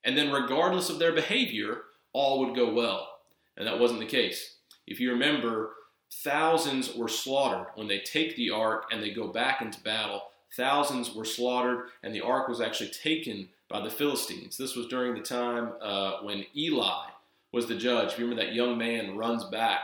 and 0.03 0.17
then 0.17 0.33
regardless 0.33 0.89
of 0.89 0.99
their 0.99 1.13
behavior, 1.13 1.83
all 2.15 2.41
would 2.41 2.57
go 2.57 2.73
well. 2.73 3.19
And 3.59 3.67
that 3.67 3.79
wasn't 3.79 4.01
the 4.01 4.07
case. 4.07 4.57
If 4.87 4.99
you 4.99 5.11
remember, 5.11 5.75
thousands 6.11 6.95
were 6.95 7.09
slaughtered 7.09 7.67
when 7.75 7.89
they 7.89 7.99
take 7.99 8.35
the 8.35 8.51
ark 8.51 8.85
and 8.91 9.03
they 9.03 9.11
go 9.11 9.29
back 9.29 9.61
into 9.61 9.81
battle. 9.81 10.23
Thousands 10.57 11.15
were 11.15 11.25
slaughtered, 11.27 11.89
and 12.03 12.15
the 12.15 12.23
ark 12.23 12.49
was 12.49 12.63
actually 12.63 12.91
taken 12.91 13.51
by 13.69 13.83
the 13.83 13.91
Philistines. 13.91 14.57
This 14.57 14.77
was 14.77 14.87
during 14.87 15.15
the 15.15 15.21
time 15.21 15.73
uh, 15.83 16.19
when 16.23 16.47
Eli 16.57 17.09
was 17.53 17.67
the 17.67 17.77
judge. 17.77 18.17
Remember 18.17 18.43
that 18.43 18.55
young 18.55 18.79
man 18.79 19.17
runs 19.17 19.45
back 19.45 19.81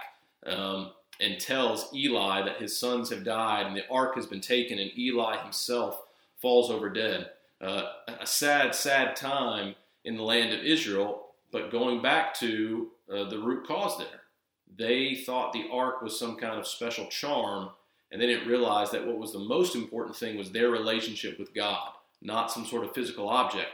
um, 0.47 0.92
and 1.23 1.38
tells 1.38 1.88
Eli 1.95 2.43
that 2.43 2.61
his 2.61 2.76
sons 2.76 3.09
have 3.11 3.25
died 3.25 3.67
and 3.67 3.76
the 3.76 3.88
ark 3.88 4.17
has 4.17 4.26
been 4.26 4.41
taken, 4.41 4.79
and 4.79 4.91
Eli 4.99 5.37
himself 5.38 6.02
falls 6.41 6.71
over 6.71 6.91
dead. 6.91 7.31
Uh, 7.61 7.85
a 8.21 8.26
sad, 8.26 8.75
sad 8.75 9.14
time 9.14 9.76
in 10.05 10.17
the 10.17 10.23
land 10.23 10.52
of 10.52 10.64
Israel, 10.64 11.29
but 11.52 11.71
going 11.71 12.02
back 12.02 12.35
to 12.35 12.88
uh, 13.12 13.25
the 13.29 13.38
root 13.38 13.67
cause 13.67 13.99
there. 13.99 14.23
They 14.75 15.14
thought 15.14 15.52
the 15.52 15.69
ark 15.71 16.02
was 16.02 16.19
some 16.19 16.37
kind 16.37 16.59
of 16.59 16.67
special 16.67 17.07
charm, 17.07 17.71
and 18.11 18.21
they 18.21 18.26
didn't 18.26 18.49
realize 18.49 18.91
that 18.91 19.07
what 19.07 19.19
was 19.19 19.33
the 19.33 19.38
most 19.38 19.76
important 19.76 20.17
thing 20.17 20.37
was 20.37 20.50
their 20.50 20.71
relationship 20.71 21.38
with 21.38 21.55
God, 21.55 21.91
not 22.21 22.50
some 22.50 22.67
sort 22.67 22.85
of 22.85 22.95
physical 22.95 23.29
object. 23.29 23.69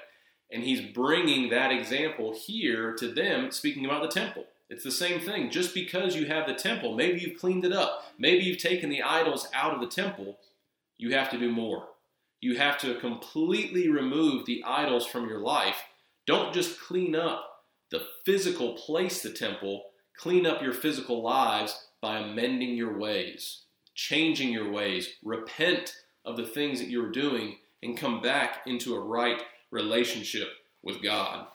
And 0.50 0.62
he's 0.62 0.80
bringing 0.80 1.50
that 1.50 1.72
example 1.72 2.34
here 2.34 2.94
to 2.94 3.08
them, 3.08 3.50
speaking 3.52 3.84
about 3.84 4.02
the 4.02 4.08
temple. 4.08 4.44
It's 4.70 4.84
the 4.84 4.90
same 4.90 5.20
thing. 5.20 5.50
Just 5.50 5.74
because 5.74 6.14
you 6.14 6.26
have 6.26 6.46
the 6.46 6.54
temple, 6.54 6.94
maybe 6.94 7.20
you've 7.20 7.40
cleaned 7.40 7.64
it 7.64 7.72
up, 7.72 8.04
maybe 8.18 8.44
you've 8.44 8.58
taken 8.58 8.90
the 8.90 9.02
idols 9.02 9.48
out 9.54 9.74
of 9.74 9.80
the 9.80 9.86
temple, 9.86 10.38
you 10.98 11.14
have 11.14 11.30
to 11.30 11.38
do 11.38 11.50
more. 11.50 11.88
You 12.40 12.56
have 12.58 12.78
to 12.78 12.96
completely 12.96 13.88
remove 13.88 14.46
the 14.46 14.62
idols 14.66 15.06
from 15.06 15.28
your 15.28 15.40
life. 15.40 15.76
Don't 16.26 16.52
just 16.52 16.80
clean 16.80 17.16
up 17.16 17.64
the 17.90 18.06
physical 18.24 18.74
place, 18.74 19.22
the 19.22 19.30
temple, 19.30 19.84
clean 20.16 20.46
up 20.46 20.62
your 20.62 20.74
physical 20.74 21.22
lives 21.22 21.88
by 22.00 22.18
amending 22.18 22.76
your 22.76 22.98
ways, 22.98 23.62
changing 23.94 24.52
your 24.52 24.70
ways, 24.70 25.08
repent 25.24 25.94
of 26.24 26.36
the 26.36 26.46
things 26.46 26.78
that 26.78 26.90
you're 26.90 27.10
doing, 27.10 27.56
and 27.82 27.96
come 27.96 28.20
back 28.20 28.60
into 28.66 28.94
a 28.94 29.00
right 29.00 29.42
relationship 29.70 30.48
with 30.82 31.02
God. 31.02 31.46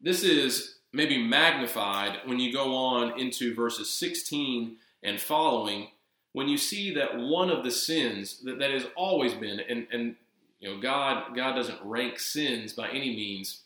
This 0.00 0.22
is 0.22 0.79
maybe 0.92 1.22
magnified 1.22 2.18
when 2.24 2.40
you 2.40 2.52
go 2.52 2.74
on 2.74 3.18
into 3.18 3.54
verses 3.54 3.90
16 3.90 4.76
and 5.02 5.20
following, 5.20 5.88
when 6.32 6.48
you 6.48 6.58
see 6.58 6.94
that 6.94 7.16
one 7.16 7.50
of 7.50 7.64
the 7.64 7.70
sins 7.70 8.40
that, 8.44 8.58
that 8.58 8.70
has 8.70 8.86
always 8.96 9.34
been, 9.34 9.60
and, 9.60 9.86
and 9.92 10.16
you 10.60 10.68
know, 10.68 10.80
God, 10.80 11.34
God 11.34 11.54
doesn't 11.54 11.78
rank 11.84 12.18
sins 12.18 12.72
by 12.72 12.88
any 12.88 13.16
means, 13.16 13.62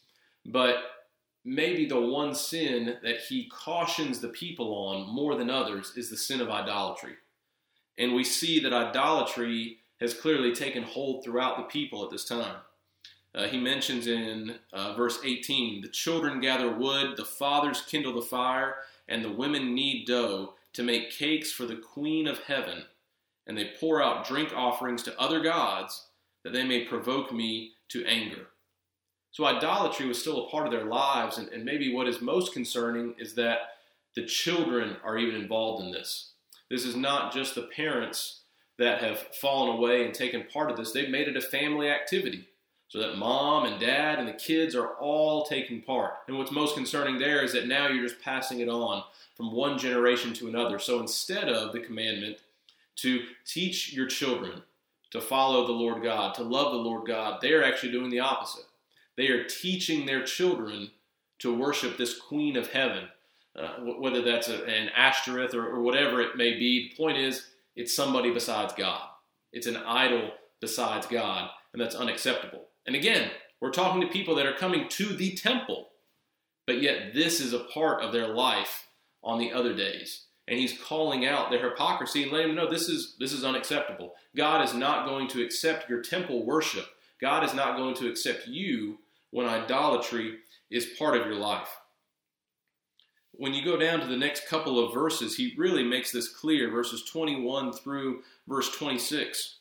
but 0.46 0.76
maybe 1.44 1.86
the 1.86 2.00
one 2.00 2.34
sin 2.34 2.96
that 3.02 3.20
he 3.20 3.48
cautions 3.48 4.20
the 4.20 4.28
people 4.28 4.74
on 4.74 5.12
more 5.12 5.36
than 5.36 5.50
others 5.50 5.92
is 5.96 6.10
the 6.10 6.16
sin 6.16 6.40
of 6.40 6.48
idolatry. 6.48 7.14
And 7.98 8.14
we 8.14 8.24
see 8.24 8.60
that 8.60 8.72
idolatry 8.72 9.78
has 10.00 10.14
clearly 10.14 10.54
taken 10.54 10.82
hold 10.82 11.24
throughout 11.24 11.56
the 11.56 11.64
people 11.64 12.04
at 12.04 12.10
this 12.10 12.24
time. 12.24 12.56
Uh, 13.34 13.48
he 13.48 13.58
mentions 13.58 14.06
in 14.06 14.54
uh, 14.72 14.94
verse 14.94 15.18
18 15.24 15.82
the 15.82 15.88
children 15.88 16.40
gather 16.40 16.70
wood, 16.70 17.16
the 17.16 17.24
fathers 17.24 17.82
kindle 17.82 18.14
the 18.14 18.22
fire, 18.22 18.76
and 19.08 19.24
the 19.24 19.32
women 19.32 19.74
knead 19.74 20.06
dough 20.06 20.54
to 20.72 20.82
make 20.82 21.10
cakes 21.10 21.50
for 21.50 21.66
the 21.66 21.76
queen 21.76 22.26
of 22.28 22.38
heaven. 22.44 22.84
And 23.46 23.58
they 23.58 23.72
pour 23.78 24.02
out 24.02 24.26
drink 24.26 24.52
offerings 24.54 25.02
to 25.04 25.20
other 25.20 25.40
gods 25.40 26.06
that 26.44 26.52
they 26.52 26.64
may 26.64 26.84
provoke 26.84 27.32
me 27.32 27.72
to 27.88 28.04
anger. 28.06 28.46
So 29.32 29.44
idolatry 29.44 30.06
was 30.06 30.20
still 30.20 30.46
a 30.46 30.50
part 30.50 30.66
of 30.66 30.72
their 30.72 30.84
lives, 30.84 31.38
and, 31.38 31.48
and 31.48 31.64
maybe 31.64 31.92
what 31.92 32.06
is 32.06 32.20
most 32.20 32.52
concerning 32.52 33.14
is 33.18 33.34
that 33.34 33.58
the 34.14 34.24
children 34.24 34.96
are 35.04 35.18
even 35.18 35.34
involved 35.34 35.84
in 35.84 35.90
this. 35.90 36.30
This 36.70 36.84
is 36.84 36.94
not 36.94 37.32
just 37.32 37.56
the 37.56 37.68
parents 37.76 38.42
that 38.78 39.02
have 39.02 39.18
fallen 39.40 39.76
away 39.76 40.04
and 40.04 40.14
taken 40.14 40.44
part 40.52 40.70
of 40.70 40.76
this, 40.76 40.92
they've 40.92 41.10
made 41.10 41.26
it 41.26 41.36
a 41.36 41.40
family 41.40 41.88
activity 41.88 42.48
so 42.88 42.98
that 43.00 43.18
mom 43.18 43.64
and 43.64 43.80
dad 43.80 44.18
and 44.18 44.28
the 44.28 44.32
kids 44.32 44.74
are 44.74 44.94
all 44.94 45.44
taking 45.44 45.82
part. 45.82 46.14
And 46.28 46.38
what's 46.38 46.52
most 46.52 46.74
concerning 46.76 47.18
there 47.18 47.42
is 47.42 47.52
that 47.52 47.66
now 47.66 47.88
you're 47.88 48.06
just 48.06 48.22
passing 48.22 48.60
it 48.60 48.68
on 48.68 49.02
from 49.36 49.52
one 49.52 49.78
generation 49.78 50.32
to 50.34 50.48
another. 50.48 50.78
So 50.78 51.00
instead 51.00 51.48
of 51.48 51.72
the 51.72 51.80
commandment 51.80 52.38
to 52.96 53.22
teach 53.44 53.92
your 53.92 54.06
children 54.06 54.62
to 55.10 55.20
follow 55.20 55.66
the 55.66 55.72
Lord 55.72 56.02
God, 56.02 56.34
to 56.34 56.42
love 56.42 56.72
the 56.72 56.78
Lord 56.78 57.06
God, 57.06 57.38
they're 57.40 57.64
actually 57.64 57.92
doing 57.92 58.10
the 58.10 58.20
opposite. 58.20 58.64
They 59.16 59.28
are 59.28 59.44
teaching 59.44 60.06
their 60.06 60.22
children 60.22 60.90
to 61.40 61.56
worship 61.56 61.96
this 61.96 62.18
Queen 62.18 62.56
of 62.56 62.70
Heaven, 62.70 63.04
uh, 63.56 63.68
whether 63.98 64.22
that's 64.22 64.48
a, 64.48 64.64
an 64.64 64.90
Ashtoreth 64.96 65.54
or, 65.54 65.66
or 65.66 65.82
whatever 65.82 66.20
it 66.20 66.36
may 66.36 66.54
be. 66.54 66.88
The 66.88 66.96
point 67.02 67.18
is, 67.18 67.46
it's 67.76 67.94
somebody 67.94 68.32
besides 68.32 68.72
God. 68.76 69.02
It's 69.52 69.66
an 69.66 69.76
idol 69.76 70.30
besides 70.60 71.06
God, 71.06 71.50
and 71.72 71.82
that's 71.82 71.94
unacceptable. 71.94 72.66
And 72.86 72.94
again, 72.94 73.30
we're 73.60 73.70
talking 73.70 74.00
to 74.00 74.06
people 74.06 74.34
that 74.34 74.46
are 74.46 74.54
coming 74.54 74.88
to 74.90 75.06
the 75.06 75.34
temple, 75.34 75.88
but 76.66 76.82
yet 76.82 77.14
this 77.14 77.40
is 77.40 77.52
a 77.52 77.60
part 77.60 78.02
of 78.02 78.12
their 78.12 78.28
life 78.28 78.88
on 79.22 79.38
the 79.38 79.52
other 79.52 79.74
days. 79.74 80.24
And 80.46 80.58
he's 80.58 80.78
calling 80.78 81.24
out 81.24 81.50
their 81.50 81.70
hypocrisy 81.70 82.22
and 82.22 82.32
letting 82.32 82.48
them 82.48 82.56
know 82.56 82.70
this 82.70 82.88
is 82.88 83.16
this 83.18 83.32
is 83.32 83.44
unacceptable. 83.44 84.12
God 84.36 84.62
is 84.62 84.74
not 84.74 85.06
going 85.06 85.28
to 85.28 85.42
accept 85.42 85.88
your 85.88 86.02
temple 86.02 86.44
worship. 86.44 86.86
God 87.20 87.44
is 87.44 87.54
not 87.54 87.78
going 87.78 87.94
to 87.96 88.08
accept 88.08 88.46
you 88.46 88.98
when 89.30 89.46
idolatry 89.46 90.36
is 90.70 90.84
part 90.98 91.16
of 91.16 91.26
your 91.26 91.36
life. 91.36 91.68
When 93.32 93.54
you 93.54 93.64
go 93.64 93.76
down 93.76 94.00
to 94.00 94.06
the 94.06 94.16
next 94.16 94.46
couple 94.46 94.78
of 94.78 94.94
verses, 94.94 95.36
he 95.36 95.54
really 95.56 95.82
makes 95.82 96.12
this 96.12 96.28
clear, 96.28 96.70
verses 96.70 97.02
21 97.04 97.72
through 97.72 98.22
verse 98.46 98.70
26. 98.76 99.58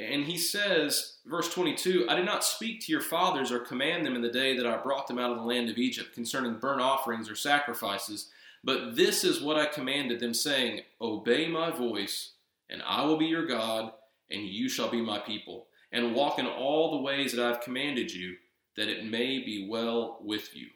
And 0.00 0.24
he 0.24 0.38
says, 0.38 1.18
verse 1.26 1.52
22, 1.52 2.06
I 2.08 2.16
did 2.16 2.24
not 2.24 2.42
speak 2.42 2.80
to 2.80 2.92
your 2.92 3.02
fathers 3.02 3.52
or 3.52 3.58
command 3.58 4.06
them 4.06 4.16
in 4.16 4.22
the 4.22 4.30
day 4.30 4.56
that 4.56 4.66
I 4.66 4.78
brought 4.78 5.06
them 5.06 5.18
out 5.18 5.30
of 5.30 5.36
the 5.36 5.44
land 5.44 5.68
of 5.68 5.76
Egypt 5.76 6.14
concerning 6.14 6.54
burnt 6.54 6.80
offerings 6.80 7.28
or 7.28 7.36
sacrifices, 7.36 8.30
but 8.64 8.96
this 8.96 9.24
is 9.24 9.42
what 9.42 9.58
I 9.58 9.66
commanded 9.66 10.18
them, 10.18 10.32
saying, 10.32 10.82
Obey 11.02 11.48
my 11.48 11.70
voice, 11.70 12.32
and 12.70 12.82
I 12.86 13.04
will 13.04 13.18
be 13.18 13.26
your 13.26 13.46
God, 13.46 13.92
and 14.30 14.42
you 14.42 14.70
shall 14.70 14.90
be 14.90 15.02
my 15.02 15.18
people, 15.18 15.66
and 15.92 16.14
walk 16.14 16.38
in 16.38 16.46
all 16.46 16.92
the 16.92 17.02
ways 17.02 17.32
that 17.32 17.44
I 17.44 17.48
have 17.48 17.60
commanded 17.60 18.10
you, 18.10 18.36
that 18.76 18.88
it 18.88 19.04
may 19.04 19.40
be 19.40 19.68
well 19.68 20.18
with 20.22 20.56
you. 20.56 20.68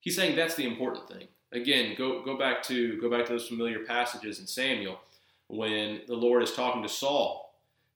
He's 0.00 0.16
saying 0.16 0.34
that's 0.34 0.54
the 0.54 0.66
important 0.66 1.08
thing. 1.08 1.28
Again, 1.52 1.94
go, 1.96 2.22
go 2.22 2.38
back 2.38 2.62
to 2.64 2.98
go 3.02 3.10
back 3.10 3.26
to 3.26 3.32
those 3.32 3.48
familiar 3.48 3.80
passages 3.80 4.38
in 4.38 4.46
Samuel 4.46 4.98
when 5.48 6.02
the 6.06 6.14
Lord 6.14 6.42
is 6.42 6.54
talking 6.54 6.82
to 6.82 6.88
Saul 6.88 7.49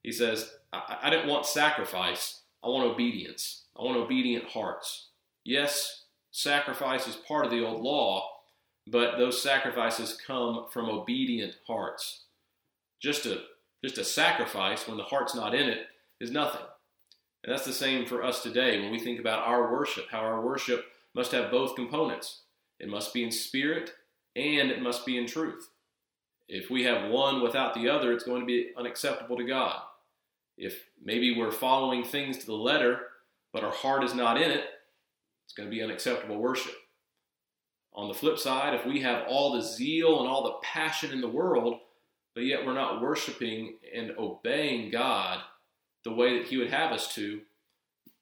he 0.05 0.11
says, 0.11 0.51
I, 0.71 0.97
I 1.03 1.09
didn't 1.09 1.27
want 1.27 1.47
sacrifice, 1.47 2.41
I 2.63 2.67
want 2.67 2.85
obedience. 2.85 3.63
I 3.77 3.83
want 3.83 3.97
obedient 3.97 4.45
hearts. 4.45 5.07
Yes, 5.43 6.03
sacrifice 6.31 7.07
is 7.07 7.15
part 7.15 7.43
of 7.43 7.51
the 7.51 7.65
old 7.65 7.81
law, 7.81 8.29
but 8.85 9.17
those 9.17 9.41
sacrifices 9.41 10.17
come 10.25 10.67
from 10.71 10.89
obedient 10.89 11.55
hearts. 11.65 12.25
Just 13.01 13.25
a 13.25 13.41
just 13.83 13.97
a 13.97 14.05
sacrifice 14.05 14.87
when 14.87 14.97
the 14.97 15.03
heart's 15.03 15.35
not 15.35 15.55
in 15.55 15.67
it 15.67 15.87
is 16.21 16.31
nothing. 16.31 16.65
And 17.43 17.51
that's 17.51 17.65
the 17.65 17.73
same 17.73 18.05
for 18.05 18.23
us 18.23 18.41
today 18.43 18.79
when 18.79 18.91
we 18.91 18.99
think 18.99 19.19
about 19.19 19.45
our 19.47 19.71
worship, 19.71 20.05
how 20.11 20.19
our 20.19 20.41
worship 20.41 20.85
must 21.15 21.31
have 21.31 21.51
both 21.51 21.75
components. 21.75 22.41
It 22.79 22.89
must 22.89 23.13
be 23.13 23.23
in 23.23 23.31
spirit 23.31 23.91
and 24.35 24.69
it 24.69 24.81
must 24.81 25.05
be 25.05 25.17
in 25.17 25.25
truth. 25.25 25.69
If 26.47 26.69
we 26.69 26.83
have 26.83 27.09
one 27.09 27.41
without 27.41 27.73
the 27.73 27.89
other, 27.89 28.11
it's 28.11 28.23
going 28.23 28.41
to 28.41 28.47
be 28.47 28.71
unacceptable 28.77 29.37
to 29.37 29.43
God. 29.43 29.81
If 30.57 30.85
maybe 31.03 31.37
we're 31.37 31.51
following 31.51 32.03
things 32.03 32.37
to 32.37 32.45
the 32.45 32.53
letter, 32.53 32.99
but 33.53 33.63
our 33.63 33.71
heart 33.71 34.03
is 34.03 34.13
not 34.13 34.41
in 34.41 34.51
it, 34.51 34.65
it's 35.45 35.53
going 35.53 35.69
to 35.69 35.75
be 35.75 35.83
unacceptable 35.83 36.37
worship. 36.37 36.73
On 37.93 38.07
the 38.07 38.13
flip 38.13 38.37
side, 38.37 38.73
if 38.73 38.85
we 38.85 39.01
have 39.01 39.25
all 39.27 39.53
the 39.53 39.61
zeal 39.61 40.19
and 40.19 40.27
all 40.27 40.43
the 40.43 40.57
passion 40.61 41.11
in 41.11 41.21
the 41.21 41.29
world, 41.29 41.79
but 42.33 42.43
yet 42.43 42.65
we're 42.65 42.73
not 42.73 43.01
worshiping 43.01 43.77
and 43.95 44.11
obeying 44.17 44.91
God 44.91 45.39
the 46.03 46.13
way 46.13 46.37
that 46.37 46.47
He 46.47 46.57
would 46.57 46.71
have 46.71 46.91
us 46.91 47.13
to, 47.15 47.41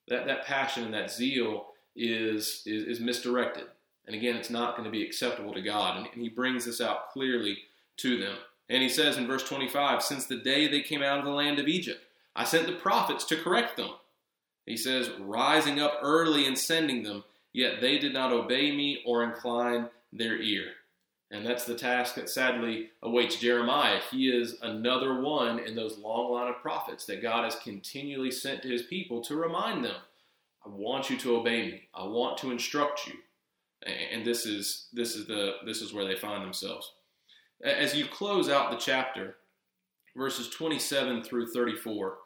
that, 0.08 0.28
that 0.28 0.46
passion 0.46 0.84
and 0.84 0.94
that 0.94 1.12
zeal 1.12 1.68
is, 1.96 2.62
is, 2.66 2.84
is 2.84 3.00
misdirected. 3.00 3.66
And 4.06 4.16
again, 4.16 4.36
it's 4.36 4.50
not 4.50 4.76
going 4.76 4.86
to 4.86 4.92
be 4.92 5.04
acceptable 5.04 5.54
to 5.54 5.62
God. 5.62 5.98
And, 5.98 6.08
and 6.14 6.22
He 6.22 6.30
brings 6.30 6.66
this 6.66 6.80
out 6.80 7.10
clearly 7.12 7.58
to 7.98 8.20
them. 8.20 8.38
And 8.70 8.84
He 8.84 8.90
says 8.90 9.18
in 9.18 9.28
verse 9.28 9.44
25, 9.44 10.04
Since 10.04 10.26
the 10.26 10.38
day 10.38 10.68
they 10.68 10.82
came 10.82 11.02
out 11.02 11.20
of 11.20 11.26
the 11.26 11.32
land 11.32 11.58
of 11.58 11.68
Egypt, 11.68 12.02
I 12.36 12.44
sent 12.44 12.68
the 12.68 12.74
prophets 12.74 13.26
to 13.26 13.38
correct 13.38 13.78
them. 13.78 13.92
He 14.66 14.78
says, 14.78 15.12
rising 15.20 15.80
up 15.80 16.00
early 16.02 16.46
and 16.48 16.58
sending 16.58 17.04
them, 17.04 17.24
yet 17.52 17.82
they 17.82 17.98
did 17.98 18.14
not 18.14 18.32
obey 18.32 18.72
me 18.72 19.04
or 19.06 19.24
incline 19.24 19.90
their 20.12 20.38
ear. 20.38 20.66
And 21.34 21.46
that's 21.46 21.66
the 21.66 21.76
task 21.76 22.16
that 22.16 22.30
sadly 22.30 22.92
awaits 23.02 23.38
Jeremiah. 23.38 24.00
He 24.12 24.30
is 24.30 24.58
another 24.62 25.20
one 25.20 25.60
in 25.60 25.76
those 25.76 25.98
long 25.98 26.32
line 26.32 26.48
of 26.48 26.62
prophets 26.62 27.06
that 27.08 27.24
God 27.24 27.44
has 27.44 27.56
continually 27.56 28.30
sent 28.30 28.62
to 28.62 28.70
his 28.70 28.84
people 28.84 29.22
to 29.24 29.36
remind 29.36 29.84
them, 29.84 29.96
I 30.64 30.70
want 30.70 31.10
you 31.10 31.18
to 31.18 31.36
obey 31.36 31.64
me. 31.64 31.82
I 31.94 32.04
want 32.04 32.38
to 32.40 32.52
instruct 32.52 33.08
you. 33.08 33.16
And 33.86 34.26
this 34.26 34.46
is 34.46 34.88
this 34.94 35.16
is 35.16 35.26
the 35.26 35.56
this 35.66 35.82
is 35.82 35.92
where 35.92 36.06
they 36.06 36.16
find 36.16 36.42
themselves. 36.42 36.94
As 37.62 37.96
you 37.96 38.06
close 38.06 38.48
out 38.48 38.72
the 38.72 38.78
chapter, 38.78 39.36
verses 40.16 40.50
27 40.50 41.24
through 41.24 41.48
34, 41.48 42.08
uh, 42.08 42.14
it, 42.14 42.23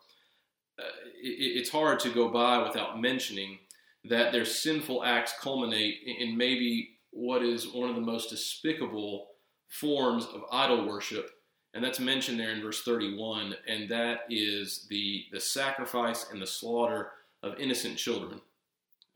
it's 1.22 1.70
hard 1.70 2.00
to 2.02 2.10
go 2.10 2.30
by 2.30 2.62
without 2.62 3.00
mentioning 3.00 3.60
that 4.06 4.32
their 4.32 4.46
sinful 4.46 5.04
acts 5.04 5.34
culminate 5.42 5.96
in 6.06 6.38
maybe 6.38 6.98
what 7.12 7.44
is 7.44 7.74
one 7.74 7.90
of 7.90 7.96
the 7.96 8.02
most 8.02 8.30
despicable 8.30 9.30
forms 9.70 10.26
of 10.26 10.44
idol 10.52 10.88
worship, 10.88 11.32
and 11.74 11.84
that's 11.84 12.00
mentioned 12.00 12.40
there 12.40 12.52
in 12.52 12.62
verse 12.62 12.84
31, 12.84 13.56
and 13.68 13.90
that 13.90 14.22
is 14.30 14.88
the, 14.90 15.26
the 15.32 15.40
sacrifice 15.40 16.28
and 16.32 16.42
the 16.42 16.48
slaughter 16.48 17.12
of 17.44 17.60
innocent 17.60 17.98
children. 17.98 18.42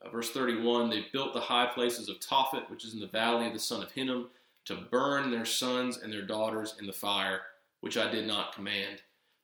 Uh, 0.04 0.10
verse 0.10 0.32
31 0.32 0.90
They 0.90 1.06
built 1.14 1.34
the 1.34 1.40
high 1.40 1.68
places 1.68 2.10
of 2.10 2.20
Tophet, 2.20 2.70
which 2.70 2.86
is 2.86 2.94
in 2.94 3.00
the 3.00 3.08
valley 3.08 3.48
of 3.48 3.54
the 3.54 3.60
son 3.60 3.82
of 3.82 3.92
Hinnom, 3.92 4.30
to 4.66 4.76
burn 4.92 5.32
their 5.32 5.46
sons 5.46 5.98
and 5.98 6.12
their 6.12 6.22
daughters 6.22 6.76
in 6.80 6.86
the 6.86 6.94
fire, 6.94 7.42
which 7.80 7.98
I 7.98 8.12
did 8.12 8.28
not 8.28 8.54
command. 8.54 9.02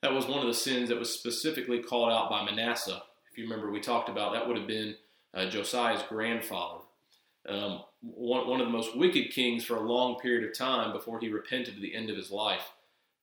That 0.08 0.14
was 0.14 0.26
one 0.26 0.40
of 0.40 0.48
the 0.48 0.54
sins 0.54 0.88
that 0.88 0.98
was 0.98 1.14
specifically 1.14 1.80
called 1.80 2.14
out 2.14 2.30
by 2.30 2.42
Manasseh. 2.46 3.02
If 3.30 3.38
you 3.38 3.44
remember, 3.44 3.70
we 3.70 3.82
talked 3.82 4.08
about 4.08 4.32
that 4.32 4.48
would 4.48 4.56
have 4.56 4.66
been 4.66 4.96
uh, 5.34 5.50
Josiah's 5.50 6.02
grandfather. 6.08 6.80
Um, 7.50 7.82
one, 8.00 8.48
one 8.48 8.62
of 8.62 8.68
the 8.68 8.72
most 8.72 8.96
wicked 8.96 9.32
kings 9.32 9.66
for 9.66 9.76
a 9.76 9.82
long 9.82 10.18
period 10.18 10.50
of 10.50 10.58
time 10.58 10.94
before 10.94 11.20
he 11.20 11.28
repented 11.28 11.76
to 11.76 11.82
the 11.82 11.94
end 11.94 12.10
of 12.10 12.16
his 12.16 12.32
life. 12.32 12.72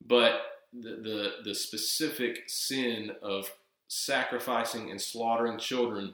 But 0.06 0.42
the, 0.74 0.90
the, 0.90 1.32
the 1.42 1.54
specific 1.54 2.42
sin 2.48 3.12
of 3.22 3.50
sacrificing 3.88 4.90
and 4.90 5.00
slaughtering 5.00 5.58
children 5.58 6.12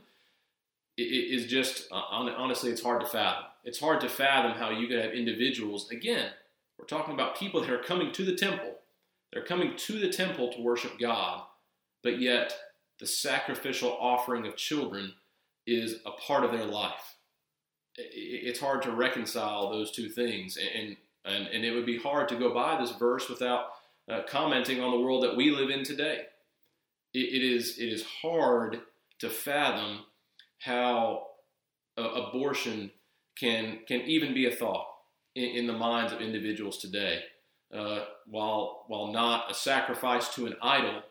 is 0.96 1.46
just, 1.46 1.88
uh, 1.90 1.96
honestly, 1.96 2.70
it's 2.70 2.84
hard 2.84 3.00
to 3.00 3.08
fathom. 3.08 3.46
It's 3.64 3.80
hard 3.80 4.00
to 4.02 4.08
fathom 4.08 4.52
how 4.52 4.70
you 4.70 4.86
could 4.86 5.02
have 5.02 5.14
individuals, 5.14 5.90
again, 5.90 6.30
we're 6.78 6.86
talking 6.86 7.12
about 7.12 7.36
people 7.36 7.60
that 7.60 7.70
are 7.70 7.82
coming 7.82 8.12
to 8.12 8.24
the 8.24 8.36
temple. 8.36 8.76
They're 9.32 9.44
coming 9.44 9.76
to 9.76 9.98
the 9.98 10.10
temple 10.10 10.52
to 10.52 10.62
worship 10.62 10.98
God, 10.98 11.42
but 12.02 12.20
yet 12.20 12.54
the 12.98 13.06
sacrificial 13.06 13.96
offering 14.00 14.46
of 14.46 14.56
children 14.56 15.14
is 15.66 15.96
a 16.04 16.10
part 16.12 16.44
of 16.44 16.52
their 16.52 16.64
life. 16.64 17.16
It's 17.96 18.60
hard 18.60 18.82
to 18.82 18.92
reconcile 18.92 19.70
those 19.70 19.90
two 19.90 20.08
things, 20.08 20.56
and, 20.56 20.96
and, 21.24 21.46
and 21.48 21.64
it 21.64 21.72
would 21.72 21.86
be 21.86 21.98
hard 21.98 22.28
to 22.30 22.38
go 22.38 22.52
by 22.54 22.80
this 22.80 22.92
verse 22.92 23.28
without 23.28 23.66
uh, 24.10 24.22
commenting 24.28 24.80
on 24.80 24.90
the 24.90 25.00
world 25.00 25.22
that 25.22 25.36
we 25.36 25.50
live 25.50 25.70
in 25.70 25.84
today. 25.84 26.22
it, 27.14 27.18
it 27.18 27.42
is, 27.42 27.78
it 27.78 27.86
is 27.86 28.04
hard 28.22 28.80
to 29.18 29.28
fathom 29.28 30.00
how 30.58 31.26
uh, 31.98 32.02
abortion 32.02 32.90
can, 33.38 33.80
can 33.86 34.00
even 34.02 34.34
be 34.34 34.46
a 34.46 34.54
thought 34.54 34.86
in, 35.34 35.44
in 35.44 35.66
the 35.66 35.72
minds 35.72 36.12
of 36.12 36.20
individuals 36.20 36.78
today. 36.78 37.20
Uh, 37.72 38.04
while, 38.26 38.84
while 38.88 39.12
not 39.12 39.50
a 39.50 39.54
sacrifice 39.54 40.34
to 40.34 40.46
an 40.46 40.56
idol, 40.60 41.02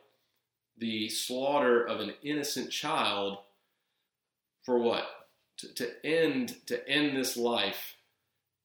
the 0.77 1.07
slaughter 1.09 1.83
of 1.85 1.99
an 1.99 2.13
innocent 2.23 2.69
child 2.69 3.37
for 4.63 4.77
what? 4.77 5.05
To, 5.59 5.73
to 5.73 6.05
end 6.05 6.55
to 6.67 6.87
end 6.87 7.17
this 7.17 7.35
life 7.35 7.95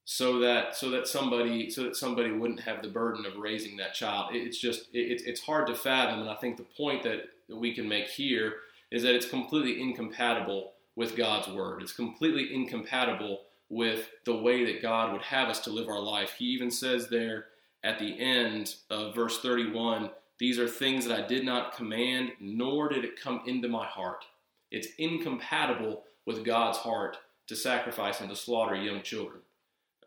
so 0.05 0.39
that 0.39 0.75
so 0.75 0.91
that 0.91 1.07
somebody 1.07 1.69
so 1.69 1.83
that 1.83 1.95
somebody 1.95 2.31
wouldn't 2.31 2.61
have 2.61 2.81
the 2.81 2.87
burden 2.87 3.25
of 3.25 3.37
raising 3.37 3.75
that 3.77 3.93
child. 3.93 4.29
It's 4.33 4.59
just 4.59 4.87
it, 4.93 5.23
it's 5.25 5.41
hard 5.41 5.67
to 5.67 5.75
fathom, 5.75 6.21
and 6.21 6.29
I 6.29 6.35
think 6.35 6.57
the 6.57 6.63
point 6.63 7.03
that, 7.03 7.23
that 7.49 7.57
we 7.57 7.73
can 7.73 7.89
make 7.89 8.07
here 8.07 8.55
is 8.91 9.03
that 9.03 9.15
it's 9.15 9.27
completely 9.27 9.81
incompatible 9.81 10.73
with 10.95 11.17
God's 11.17 11.49
word. 11.49 11.81
It's 11.81 11.91
completely 11.91 12.53
incompatible 12.53 13.41
with 13.67 14.09
the 14.25 14.35
way 14.35 14.63
that 14.65 14.81
God 14.81 15.11
would 15.11 15.23
have 15.23 15.49
us 15.49 15.59
to 15.61 15.71
live 15.71 15.89
our 15.89 15.99
life. 15.99 16.35
He 16.37 16.45
even 16.45 16.69
says 16.69 17.09
there 17.09 17.47
at 17.85 17.99
the 17.99 18.19
end 18.19 18.75
of 18.89 19.15
verse 19.15 19.41
31 19.41 20.09
These 20.39 20.59
are 20.59 20.67
things 20.67 21.05
that 21.05 21.17
I 21.17 21.27
did 21.27 21.45
not 21.45 21.75
command, 21.75 22.31
nor 22.39 22.89
did 22.89 23.05
it 23.05 23.21
come 23.21 23.41
into 23.45 23.69
my 23.69 23.85
heart. 23.85 24.25
It's 24.71 24.87
incompatible 24.97 26.03
with 26.25 26.43
God's 26.43 26.79
heart 26.79 27.17
to 27.47 27.55
sacrifice 27.55 28.19
and 28.19 28.29
to 28.29 28.35
slaughter 28.35 28.75
young 28.75 29.01
children. 29.03 29.41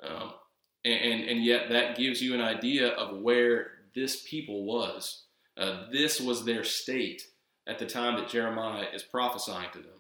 Um, 0.02 0.32
and, 0.84 1.12
and, 1.12 1.28
and, 1.30 1.44
yet, 1.44 1.70
that 1.70 1.96
gives 1.96 2.20
you 2.20 2.34
an 2.34 2.40
idea 2.40 2.88
of 2.88 3.20
where 3.20 3.68
this 3.94 4.22
people 4.28 4.64
was. 4.64 5.24
Uh, 5.56 5.86
this 5.90 6.20
was 6.20 6.44
their 6.44 6.64
state 6.64 7.22
at 7.66 7.78
the 7.78 7.86
time 7.86 8.16
that 8.16 8.28
Jeremiah 8.28 8.86
is 8.92 9.02
prophesying 9.02 9.70
to 9.72 9.78
them 9.78 9.98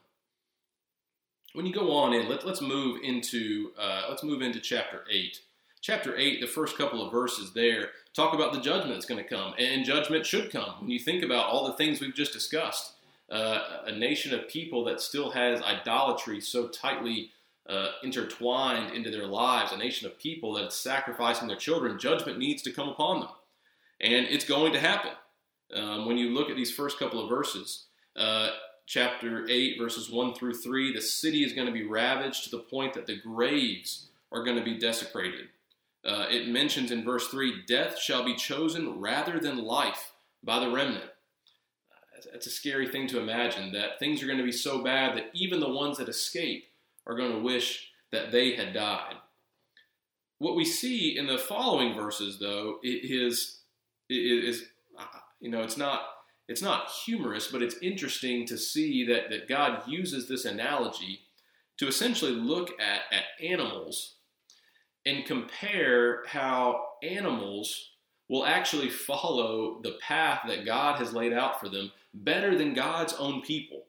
when 1.58 1.66
you 1.66 1.72
go 1.72 1.92
on 1.92 2.12
in, 2.12 2.28
let, 2.28 2.44
us 2.44 2.60
move 2.60 3.00
into 3.02 3.70
uh, 3.78 4.02
let's 4.08 4.22
move 4.22 4.42
into 4.42 4.60
chapter 4.60 5.02
eight. 5.10 5.40
Chapter 5.80 6.16
eight, 6.16 6.40
the 6.40 6.46
first 6.46 6.76
couple 6.76 7.04
of 7.04 7.12
verses 7.12 7.52
there 7.52 7.90
talk 8.12 8.34
about 8.34 8.52
the 8.52 8.60
judgment 8.60 8.94
that's 8.94 9.06
going 9.06 9.22
to 9.22 9.28
come, 9.28 9.54
and 9.58 9.84
judgment 9.84 10.26
should 10.26 10.50
come. 10.50 10.74
When 10.80 10.90
you 10.90 10.98
think 10.98 11.22
about 11.22 11.46
all 11.46 11.66
the 11.66 11.72
things 11.74 12.00
we've 12.00 12.14
just 12.14 12.32
discussed, 12.32 12.94
uh, 13.30 13.82
a 13.86 13.92
nation 13.92 14.34
of 14.34 14.48
people 14.48 14.84
that 14.84 15.00
still 15.00 15.30
has 15.30 15.62
idolatry 15.62 16.40
so 16.40 16.68
tightly 16.68 17.30
uh, 17.68 17.90
intertwined 18.02 18.94
into 18.94 19.10
their 19.10 19.26
lives, 19.26 19.72
a 19.72 19.76
nation 19.76 20.06
of 20.06 20.18
people 20.18 20.54
that 20.54 20.66
is 20.66 20.74
sacrificing 20.74 21.46
their 21.46 21.56
children, 21.56 21.98
judgment 21.98 22.38
needs 22.38 22.62
to 22.62 22.72
come 22.72 22.88
upon 22.88 23.20
them, 23.20 23.30
and 24.00 24.26
it's 24.26 24.44
going 24.44 24.72
to 24.72 24.80
happen. 24.80 25.12
Um, 25.74 26.06
when 26.06 26.16
you 26.16 26.30
look 26.30 26.50
at 26.50 26.56
these 26.56 26.72
first 26.72 26.98
couple 26.98 27.22
of 27.22 27.28
verses, 27.28 27.84
uh, 28.16 28.50
chapter 28.86 29.46
8, 29.48 29.78
verses 29.78 30.10
1 30.10 30.34
through 30.34 30.54
3, 30.54 30.94
the 30.94 31.02
city 31.02 31.44
is 31.44 31.52
going 31.52 31.66
to 31.66 31.72
be 31.72 31.86
ravaged 31.86 32.44
to 32.44 32.50
the 32.50 32.62
point 32.62 32.94
that 32.94 33.06
the 33.06 33.20
graves 33.20 34.06
are 34.32 34.42
going 34.42 34.56
to 34.56 34.64
be 34.64 34.78
desecrated. 34.78 35.48
Uh, 36.04 36.26
it 36.30 36.48
mentions 36.48 36.90
in 36.90 37.04
verse 37.04 37.28
3 37.28 37.64
death 37.66 37.98
shall 37.98 38.24
be 38.24 38.34
chosen 38.34 39.00
rather 39.00 39.38
than 39.40 39.64
life 39.64 40.12
by 40.42 40.58
the 40.58 40.70
remnant. 40.70 41.10
It's 42.34 42.46
a 42.46 42.50
scary 42.50 42.88
thing 42.88 43.06
to 43.08 43.20
imagine 43.20 43.72
that 43.72 43.98
things 43.98 44.22
are 44.22 44.26
going 44.26 44.38
to 44.38 44.44
be 44.44 44.52
so 44.52 44.82
bad 44.82 45.16
that 45.16 45.30
even 45.34 45.60
the 45.60 45.68
ones 45.68 45.98
that 45.98 46.08
escape 46.08 46.64
are 47.06 47.16
going 47.16 47.32
to 47.32 47.38
wish 47.38 47.90
that 48.10 48.32
they 48.32 48.54
had 48.54 48.72
died. 48.72 49.14
What 50.38 50.56
we 50.56 50.64
see 50.64 51.16
in 51.16 51.26
the 51.26 51.38
following 51.38 51.94
verses, 51.94 52.38
though, 52.38 52.78
is, 52.82 53.60
is 54.08 54.64
uh, 54.98 55.04
you 55.40 55.50
know, 55.50 55.62
it's 55.62 55.76
not 55.76 56.02
it's 56.48 56.62
not 56.62 56.90
humorous, 57.04 57.48
but 57.48 57.62
it's 57.62 57.76
interesting 57.82 58.46
to 58.46 58.56
see 58.56 59.04
that, 59.06 59.28
that 59.28 59.48
God 59.48 59.82
uses 59.86 60.28
this 60.28 60.46
analogy 60.46 61.20
to 61.76 61.86
essentially 61.86 62.32
look 62.32 62.70
at, 62.80 63.02
at 63.12 63.24
animals 63.44 64.14
and 65.08 65.24
compare 65.24 66.22
how 66.26 66.84
animals 67.02 67.92
will 68.28 68.44
actually 68.44 68.90
follow 68.90 69.80
the 69.82 69.96
path 70.06 70.40
that 70.46 70.66
God 70.66 70.98
has 70.98 71.14
laid 71.14 71.32
out 71.32 71.58
for 71.58 71.70
them 71.70 71.90
better 72.12 72.58
than 72.58 72.74
God's 72.74 73.14
own 73.14 73.40
people. 73.40 73.84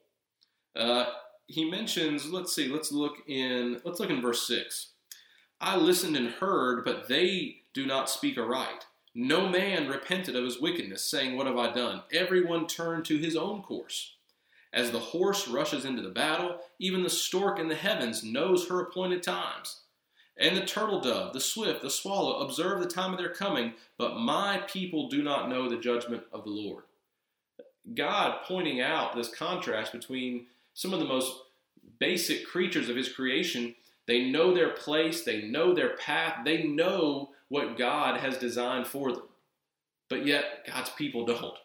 Uh, 0.77 1.08
he 1.47 1.69
mentions, 1.69 2.32
let's 2.32 2.55
see, 2.55 2.69
let's 2.69 2.93
look 2.93 3.17
in 3.27 3.82
let's 3.84 3.99
look 3.99 4.10
in 4.10 4.21
verse 4.21 4.47
6. 4.47 4.91
I 5.60 5.75
listened 5.75 6.15
and 6.15 6.29
heard, 6.29 6.86
but 6.86 7.10
they 7.10 7.63
do 7.73 7.86
not 7.86 8.10
speak 8.10 8.38
aright. 8.38 8.86
No 9.13 9.49
man 9.49 9.89
repented 9.89 10.38
of 10.38 10.45
his 10.45 10.62
wickedness, 10.62 11.03
saying, 11.03 11.36
What 11.36 11.47
have 11.47 11.58
I 11.58 11.73
done? 11.73 12.03
Everyone 12.13 12.65
turned 12.65 13.03
to 13.05 13.17
his 13.17 13.36
own 13.36 13.62
course. 13.62 14.15
As 14.71 14.91
the 14.91 14.99
horse 14.99 15.49
rushes 15.49 15.84
into 15.84 16.01
the 16.01 16.10
battle, 16.10 16.60
even 16.79 17.03
the 17.03 17.10
stork 17.10 17.60
in 17.60 17.67
the 17.67 17.75
heavens 17.75 18.23
knows 18.23 18.69
her 18.69 18.79
appointed 18.79 19.21
times. 19.21 19.82
And 20.39 20.56
the 20.56 20.65
turtle 20.65 21.02
dove, 21.02 21.34
the 21.34 21.41
swift, 21.41 21.82
the 21.82 21.89
swallow 21.89 22.39
observe 22.39 22.80
the 22.80 22.88
time 22.88 23.12
of 23.12 23.19
their 23.19 23.34
coming, 23.34 23.73
but 23.97 24.17
my 24.17 24.63
people 24.67 25.10
do 25.10 25.21
not 25.21 25.49
know 25.49 25.67
the 25.67 25.78
judgment 25.78 26.23
of 26.32 26.45
the 26.45 26.49
Lord. 26.49 26.86
God 27.93 28.39
pointing 28.45 28.80
out 28.80 29.15
this 29.15 29.28
contrast 29.28 29.91
between 29.91 30.45
some 30.73 30.93
of 30.93 30.99
the 30.99 31.06
most 31.06 31.34
basic 31.99 32.47
creatures 32.47 32.88
of 32.88 32.95
his 32.95 33.12
creation. 33.12 33.75
They 34.08 34.30
know 34.30 34.54
their 34.54 34.69
place, 34.69 35.23
they 35.23 35.41
know 35.41 35.73
their 35.73 35.97
path, 35.97 36.45
they 36.45 36.63
know 36.63 37.32
what 37.49 37.78
God 37.78 38.19
has 38.21 38.38
designed 38.38 38.88
for 38.88 39.12
them. 39.12 39.23
But 40.10 40.25
yet, 40.25 40.65
God's 40.65 40.89
people 40.91 41.25
don't. 41.25 41.58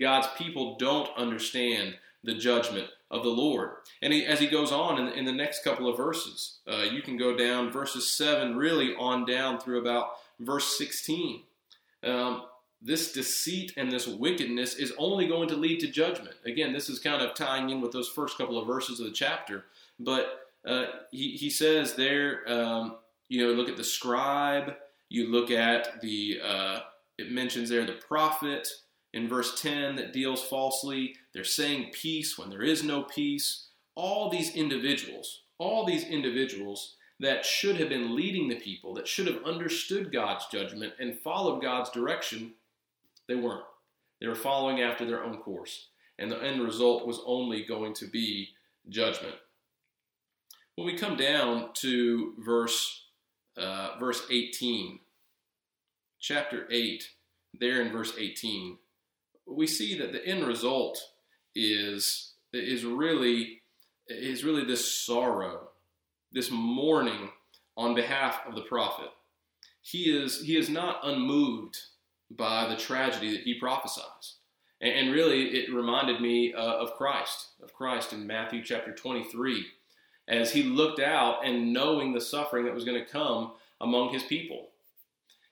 God's 0.00 0.28
people 0.36 0.76
don't 0.78 1.08
understand 1.16 1.94
the 2.24 2.34
judgment 2.34 2.88
of 3.10 3.22
the 3.22 3.30
Lord. 3.30 3.70
And 4.02 4.12
he, 4.12 4.24
as 4.24 4.40
he 4.40 4.46
goes 4.46 4.72
on 4.72 4.98
in, 4.98 5.08
in, 5.14 5.24
the 5.24 5.32
next 5.32 5.62
couple 5.62 5.88
of 5.88 5.96
verses, 5.96 6.58
uh, 6.66 6.82
you 6.82 7.02
can 7.02 7.16
go 7.16 7.36
down 7.36 7.70
verses 7.70 8.10
7 8.16 8.56
really 8.56 8.94
on 8.96 9.24
down 9.24 9.60
through 9.60 9.80
about 9.80 10.10
verse 10.40 10.76
16. 10.76 11.42
Um, 12.04 12.42
this 12.82 13.12
deceit 13.12 13.72
and 13.76 13.90
this 13.90 14.06
wickedness 14.06 14.74
is 14.74 14.92
only 14.98 15.26
going 15.26 15.48
to 15.48 15.56
lead 15.56 15.80
to 15.80 15.88
judgment. 15.88 16.34
Again, 16.44 16.72
this 16.72 16.88
is 16.88 16.98
kind 16.98 17.22
of 17.22 17.34
tying 17.34 17.70
in 17.70 17.80
with 17.80 17.92
those 17.92 18.08
first 18.08 18.36
couple 18.36 18.58
of 18.58 18.66
verses 18.66 19.00
of 19.00 19.06
the 19.06 19.12
chapter. 19.12 19.64
But 19.98 20.48
uh, 20.64 20.86
he, 21.10 21.32
he 21.32 21.48
says 21.48 21.94
there, 21.94 22.42
um, 22.50 22.96
you 23.28 23.46
know, 23.46 23.52
look 23.52 23.68
at 23.68 23.76
the 23.76 23.84
scribe 23.84 24.74
you 25.08 25.28
look 25.28 25.50
at 25.50 26.00
the, 26.00 26.40
uh, 26.44 26.80
it 27.18 27.30
mentions 27.30 27.68
there 27.68 27.84
the 27.84 27.92
prophet 27.92 28.68
in 29.16 29.30
verse 29.30 29.58
10 29.62 29.96
that 29.96 30.12
deals 30.12 30.44
falsely. 30.44 31.14
They're 31.32 31.42
saying 31.42 31.90
peace 31.92 32.36
when 32.36 32.50
there 32.50 32.62
is 32.62 32.84
no 32.84 33.02
peace. 33.02 33.68
All 33.94 34.28
these 34.28 34.54
individuals, 34.54 35.40
all 35.56 35.86
these 35.86 36.04
individuals 36.04 36.96
that 37.18 37.46
should 37.46 37.80
have 37.80 37.88
been 37.88 38.14
leading 38.14 38.46
the 38.46 38.60
people, 38.60 38.92
that 38.92 39.08
should 39.08 39.26
have 39.26 39.42
understood 39.42 40.12
God's 40.12 40.44
judgment 40.52 40.92
and 41.00 41.18
followed 41.18 41.62
God's 41.62 41.88
direction, 41.88 42.52
they 43.26 43.34
weren't. 43.34 43.64
They 44.20 44.26
were 44.26 44.34
following 44.34 44.82
after 44.82 45.06
their 45.06 45.24
own 45.24 45.38
course. 45.38 45.88
And 46.18 46.30
the 46.30 46.42
end 46.42 46.62
result 46.62 47.06
was 47.06 47.20
only 47.24 47.64
going 47.64 47.94
to 47.94 48.06
be 48.06 48.50
judgment. 48.90 49.36
When 50.74 50.86
we 50.86 50.98
come 50.98 51.16
down 51.16 51.70
to 51.76 52.34
verse 52.38 53.04
uh, 53.56 53.92
verse 53.98 54.26
18, 54.30 54.98
chapter 56.20 56.66
8, 56.70 57.08
there 57.58 57.80
in 57.80 57.90
verse 57.90 58.12
18, 58.18 58.76
we 59.46 59.66
see 59.66 59.98
that 59.98 60.12
the 60.12 60.24
end 60.26 60.46
result 60.46 61.00
is, 61.54 62.32
is, 62.52 62.84
really, 62.84 63.62
is 64.08 64.44
really 64.44 64.64
this 64.64 64.92
sorrow, 64.92 65.68
this 66.32 66.50
mourning 66.50 67.30
on 67.76 67.94
behalf 67.94 68.40
of 68.46 68.54
the 68.54 68.62
prophet. 68.62 69.08
He 69.82 70.04
is, 70.04 70.42
he 70.42 70.56
is 70.56 70.68
not 70.68 71.00
unmoved 71.04 71.78
by 72.30 72.68
the 72.68 72.76
tragedy 72.76 73.30
that 73.32 73.42
he 73.42 73.54
prophesies. 73.54 74.36
And, 74.80 74.92
and 74.92 75.12
really, 75.12 75.50
it 75.50 75.72
reminded 75.72 76.20
me 76.20 76.52
uh, 76.52 76.60
of 76.60 76.94
Christ, 76.94 77.46
of 77.62 77.72
Christ 77.72 78.12
in 78.12 78.26
Matthew 78.26 78.64
chapter 78.64 78.92
23, 78.92 79.66
as 80.28 80.52
he 80.52 80.64
looked 80.64 81.00
out 81.00 81.46
and 81.46 81.72
knowing 81.72 82.12
the 82.12 82.20
suffering 82.20 82.64
that 82.64 82.74
was 82.74 82.84
going 82.84 82.98
to 82.98 83.10
come 83.10 83.52
among 83.80 84.12
his 84.12 84.24
people. 84.24 84.68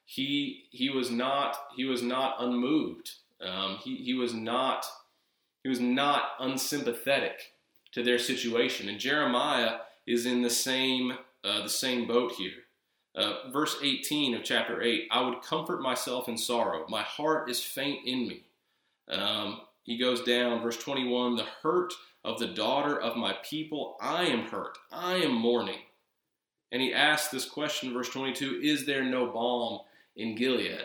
He, 0.04 0.64
he 0.70 0.90
was 0.90 1.10
not 1.10 1.56
he 1.76 1.84
was 1.84 2.02
not 2.02 2.36
unmoved. 2.38 3.12
Um, 3.44 3.78
he, 3.82 3.96
he 3.96 4.14
was 4.14 4.34
not 4.34 4.86
he 5.62 5.68
was 5.68 5.80
not 5.80 6.22
unsympathetic 6.40 7.52
to 7.92 8.02
their 8.02 8.18
situation. 8.18 8.88
And 8.88 8.98
Jeremiah 8.98 9.78
is 10.06 10.26
in 10.26 10.42
the 10.42 10.50
same 10.50 11.12
uh, 11.44 11.62
the 11.62 11.68
same 11.68 12.06
boat 12.06 12.32
here. 12.32 12.52
Uh, 13.16 13.50
verse 13.52 13.76
18 13.80 14.34
of 14.34 14.42
chapter 14.42 14.82
8 14.82 15.08
I 15.10 15.22
would 15.22 15.42
comfort 15.42 15.80
myself 15.80 16.28
in 16.28 16.36
sorrow. 16.36 16.84
My 16.88 17.02
heart 17.02 17.50
is 17.50 17.62
faint 17.62 18.06
in 18.06 18.26
me. 18.26 18.44
Um, 19.08 19.60
he 19.84 19.98
goes 19.98 20.22
down, 20.22 20.62
verse 20.62 20.78
21 20.78 21.36
The 21.36 21.46
hurt 21.62 21.92
of 22.24 22.38
the 22.38 22.48
daughter 22.48 22.98
of 23.00 23.16
my 23.16 23.36
people, 23.48 23.96
I 24.00 24.24
am 24.24 24.46
hurt. 24.46 24.78
I 24.90 25.16
am 25.16 25.34
mourning. 25.34 25.80
And 26.72 26.82
he 26.82 26.92
asks 26.92 27.28
this 27.28 27.48
question, 27.48 27.92
verse 27.92 28.08
22 28.08 28.60
Is 28.62 28.86
there 28.86 29.04
no 29.04 29.26
balm 29.26 29.80
in 30.16 30.34
Gilead? 30.34 30.82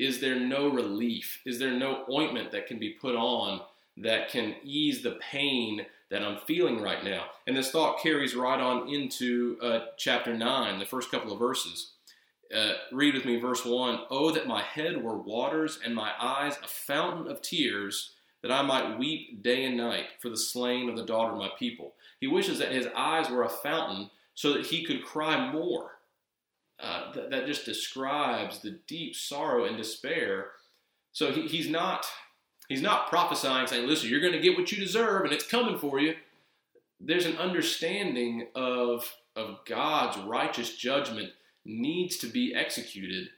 Is 0.00 0.20
there 0.20 0.40
no 0.40 0.68
relief? 0.68 1.40
Is 1.44 1.58
there 1.58 1.72
no 1.72 2.04
ointment 2.10 2.52
that 2.52 2.66
can 2.66 2.78
be 2.78 2.90
put 2.90 3.14
on 3.14 3.60
that 3.98 4.30
can 4.30 4.54
ease 4.64 5.02
the 5.02 5.18
pain 5.20 5.84
that 6.10 6.22
I'm 6.22 6.38
feeling 6.38 6.80
right 6.80 7.04
now. 7.04 7.24
And 7.46 7.56
this 7.56 7.70
thought 7.70 8.02
carries 8.02 8.34
right 8.34 8.60
on 8.60 8.88
into 8.88 9.56
uh, 9.62 9.80
chapter 9.96 10.34
9, 10.34 10.78
the 10.78 10.86
first 10.86 11.10
couple 11.10 11.32
of 11.32 11.38
verses. 11.38 11.92
Uh, 12.54 12.72
read 12.90 13.14
with 13.14 13.24
me 13.24 13.38
verse 13.38 13.64
1 13.64 14.00
Oh, 14.10 14.32
that 14.32 14.48
my 14.48 14.62
head 14.62 15.02
were 15.02 15.16
waters 15.16 15.78
and 15.84 15.94
my 15.94 16.12
eyes 16.20 16.58
a 16.64 16.66
fountain 16.66 17.30
of 17.30 17.42
tears, 17.42 18.12
that 18.42 18.50
I 18.50 18.62
might 18.62 18.98
weep 18.98 19.42
day 19.42 19.66
and 19.66 19.76
night 19.76 20.06
for 20.18 20.30
the 20.30 20.36
slain 20.36 20.88
of 20.88 20.96
the 20.96 21.04
daughter 21.04 21.32
of 21.32 21.38
my 21.38 21.50
people. 21.58 21.92
He 22.20 22.26
wishes 22.26 22.58
that 22.58 22.72
his 22.72 22.88
eyes 22.96 23.30
were 23.30 23.44
a 23.44 23.48
fountain 23.48 24.10
so 24.34 24.52
that 24.54 24.66
he 24.66 24.82
could 24.82 25.04
cry 25.04 25.52
more. 25.52 25.99
Uh, 26.82 27.12
th- 27.12 27.30
that 27.30 27.46
just 27.46 27.64
describes 27.64 28.60
the 28.60 28.78
deep 28.86 29.14
sorrow 29.14 29.64
and 29.64 29.76
despair. 29.76 30.52
So 31.12 31.32
he, 31.32 31.42
he's 31.42 31.68
not 31.68 32.06
He's 32.70 32.80
not 32.80 33.08
prophesying, 33.08 33.66
saying, 33.66 33.88
listen, 33.88 34.08
you're 34.08 34.20
going 34.20 34.32
to 34.32 34.38
get 34.38 34.56
what 34.56 34.70
you 34.70 34.78
deserve 34.78 35.24
and 35.24 35.32
it's 35.32 35.44
coming 35.44 35.76
for 35.76 35.98
you. 35.98 36.14
There's 37.00 37.26
an 37.26 37.36
understanding 37.36 38.46
of, 38.54 39.12
of 39.34 39.58
God's 39.66 40.16
righteous 40.18 40.76
judgment 40.76 41.30
needs 41.64 42.16
to 42.18 42.28
be 42.28 42.54
executed, 42.54 43.30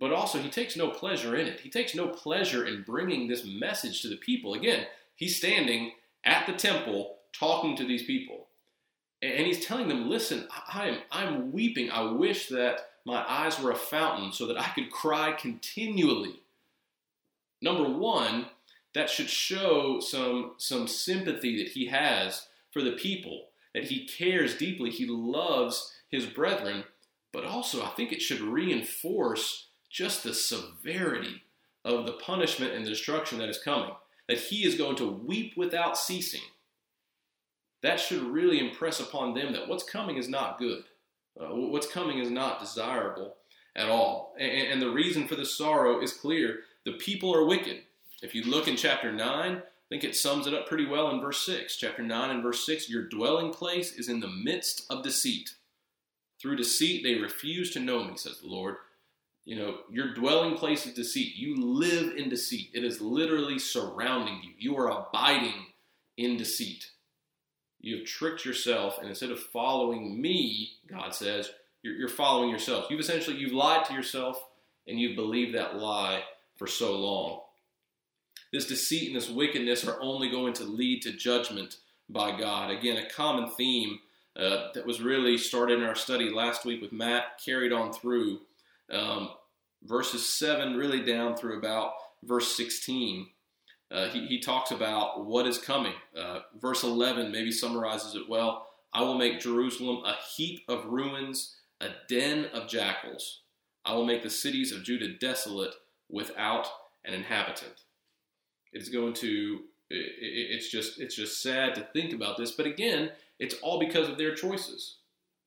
but 0.00 0.12
also 0.12 0.40
he 0.40 0.50
takes 0.50 0.76
no 0.76 0.90
pleasure 0.90 1.36
in 1.36 1.46
it. 1.46 1.60
He 1.60 1.70
takes 1.70 1.94
no 1.94 2.08
pleasure 2.08 2.66
in 2.66 2.82
bringing 2.82 3.28
this 3.28 3.44
message 3.46 4.02
to 4.02 4.08
the 4.08 4.16
people. 4.16 4.54
Again, 4.54 4.84
he's 5.14 5.36
standing 5.36 5.92
at 6.24 6.44
the 6.48 6.52
temple 6.52 7.18
talking 7.32 7.76
to 7.76 7.84
these 7.86 8.02
people. 8.02 8.48
And 9.22 9.46
he's 9.46 9.64
telling 9.64 9.88
them, 9.88 10.08
listen, 10.08 10.48
I 10.72 10.88
am, 10.88 10.98
I'm 11.10 11.52
weeping. 11.52 11.90
I 11.90 12.10
wish 12.10 12.48
that 12.48 12.88
my 13.04 13.24
eyes 13.28 13.60
were 13.60 13.70
a 13.70 13.76
fountain 13.76 14.32
so 14.32 14.46
that 14.46 14.58
I 14.58 14.68
could 14.68 14.90
cry 14.90 15.32
continually 15.32 16.40
number 17.60 17.88
one, 17.88 18.46
that 18.94 19.10
should 19.10 19.30
show 19.30 20.00
some, 20.00 20.52
some 20.58 20.86
sympathy 20.88 21.62
that 21.62 21.72
he 21.72 21.86
has 21.86 22.46
for 22.72 22.82
the 22.82 22.92
people, 22.92 23.48
that 23.74 23.84
he 23.84 24.06
cares 24.06 24.56
deeply, 24.56 24.90
he 24.90 25.06
loves 25.06 25.92
his 26.08 26.26
brethren, 26.26 26.84
but 27.32 27.44
also 27.44 27.84
I 27.84 27.88
think 27.88 28.12
it 28.12 28.22
should 28.22 28.40
reinforce 28.40 29.68
just 29.88 30.24
the 30.24 30.34
severity 30.34 31.42
of 31.84 32.06
the 32.06 32.12
punishment 32.12 32.72
and 32.72 32.84
the 32.84 32.90
destruction 32.90 33.38
that 33.38 33.48
is 33.48 33.62
coming, 33.62 33.94
that 34.28 34.38
he 34.38 34.66
is 34.66 34.74
going 34.76 34.96
to 34.96 35.06
weep 35.06 35.56
without 35.56 35.96
ceasing. 35.96 36.42
That 37.82 37.98
should 37.98 38.22
really 38.22 38.60
impress 38.60 39.00
upon 39.00 39.34
them 39.34 39.52
that 39.52 39.68
what's 39.68 39.84
coming 39.84 40.16
is 40.16 40.28
not 40.28 40.58
good. 40.58 40.84
Uh, 41.40 41.54
what's 41.54 41.90
coming 41.90 42.18
is 42.18 42.30
not 42.30 42.60
desirable 42.60 43.36
at 43.76 43.88
all. 43.88 44.34
And, 44.38 44.72
and 44.72 44.82
the 44.82 44.90
reason 44.90 45.26
for 45.26 45.36
the 45.36 45.46
sorrow 45.46 46.00
is 46.00 46.12
clear 46.12 46.60
the 46.84 46.92
people 46.92 47.34
are 47.34 47.46
wicked. 47.46 47.82
If 48.22 48.34
you 48.34 48.44
look 48.44 48.68
in 48.68 48.76
chapter 48.76 49.12
9, 49.12 49.26
I 49.26 49.62
think 49.88 50.04
it 50.04 50.16
sums 50.16 50.46
it 50.46 50.54
up 50.54 50.68
pretty 50.68 50.86
well 50.86 51.10
in 51.10 51.20
verse 51.20 51.44
6. 51.46 51.76
Chapter 51.76 52.02
9 52.02 52.30
and 52.30 52.42
verse 52.42 52.66
6 52.66 52.90
Your 52.90 53.08
dwelling 53.08 53.52
place 53.52 53.92
is 53.92 54.08
in 54.08 54.20
the 54.20 54.28
midst 54.28 54.84
of 54.90 55.02
deceit. 55.02 55.50
Through 56.40 56.56
deceit 56.56 57.02
they 57.02 57.14
refuse 57.14 57.70
to 57.72 57.80
know 57.80 58.04
me, 58.04 58.16
says 58.16 58.40
the 58.40 58.48
Lord. 58.48 58.76
You 59.44 59.56
know, 59.56 59.78
your 59.90 60.14
dwelling 60.14 60.56
place 60.56 60.86
is 60.86 60.94
deceit. 60.94 61.34
You 61.36 61.56
live 61.56 62.14
in 62.16 62.28
deceit. 62.28 62.70
It 62.74 62.84
is 62.84 63.00
literally 63.00 63.58
surrounding 63.58 64.40
you. 64.42 64.50
You 64.58 64.76
are 64.78 65.06
abiding 65.08 65.66
in 66.16 66.36
deceit. 66.36 66.90
You 67.80 67.98
have 67.98 68.06
tricked 68.06 68.44
yourself, 68.44 68.98
and 68.98 69.08
instead 69.08 69.30
of 69.30 69.40
following 69.40 70.20
me, 70.20 70.72
God 70.86 71.14
says, 71.14 71.50
you're, 71.82 71.94
you're 71.94 72.08
following 72.08 72.50
yourself. 72.50 72.86
You've 72.90 73.00
essentially 73.00 73.36
you've 73.36 73.52
lied 73.52 73.84
to 73.86 73.94
yourself, 73.94 74.42
and 74.86 74.98
you've 74.98 75.16
believed 75.16 75.54
that 75.54 75.76
lie 75.76 76.22
for 76.56 76.66
so 76.66 76.96
long. 76.96 77.40
This 78.52 78.66
deceit 78.66 79.06
and 79.08 79.16
this 79.16 79.30
wickedness 79.30 79.86
are 79.86 80.00
only 80.00 80.28
going 80.28 80.52
to 80.54 80.64
lead 80.64 81.02
to 81.02 81.12
judgment 81.12 81.76
by 82.08 82.36
God. 82.38 82.70
Again, 82.70 82.96
a 82.96 83.08
common 83.08 83.50
theme 83.50 84.00
uh, 84.36 84.68
that 84.74 84.86
was 84.86 85.00
really 85.00 85.38
started 85.38 85.78
in 85.78 85.84
our 85.84 85.94
study 85.94 86.30
last 86.30 86.64
week 86.64 86.82
with 86.82 86.92
Matt, 86.92 87.40
carried 87.44 87.72
on 87.72 87.92
through 87.92 88.40
um, 88.92 89.30
verses 89.84 90.26
7 90.26 90.76
really 90.76 91.04
down 91.04 91.36
through 91.36 91.58
about 91.58 91.92
verse 92.24 92.56
16. 92.56 93.28
Uh, 93.90 94.08
he, 94.08 94.26
he, 94.26 94.38
talks 94.38 94.70
about 94.70 95.26
what 95.26 95.46
is 95.46 95.58
coming. 95.58 95.94
Uh, 96.16 96.40
verse 96.60 96.84
11 96.84 97.32
maybe 97.32 97.50
summarizes 97.50 98.14
it 98.14 98.28
well. 98.28 98.68
I 98.92 99.02
will 99.02 99.18
make 99.18 99.40
Jerusalem 99.40 100.04
a 100.04 100.14
heap 100.36 100.60
of 100.68 100.86
ruins, 100.86 101.56
a 101.80 101.88
den 102.08 102.46
of 102.52 102.68
jackals. 102.68 103.40
I 103.84 103.94
will 103.94 104.06
make 104.06 104.22
the 104.22 104.30
cities 104.30 104.70
of 104.70 104.84
Judah 104.84 105.14
desolate, 105.14 105.74
without 106.10 106.68
an 107.04 107.14
inhabitant. 107.14 107.84
It's 108.72 108.88
going 108.88 109.14
to 109.14 109.60
it's 109.92 110.70
just 110.70 111.00
it's 111.00 111.16
just 111.16 111.42
sad 111.42 111.74
to 111.74 111.88
think 111.92 112.12
about 112.12 112.36
this, 112.36 112.52
but 112.52 112.66
again, 112.66 113.10
it's 113.40 113.56
all 113.56 113.80
because 113.80 114.08
of 114.08 114.18
their 114.18 114.34
choices. 114.34 114.98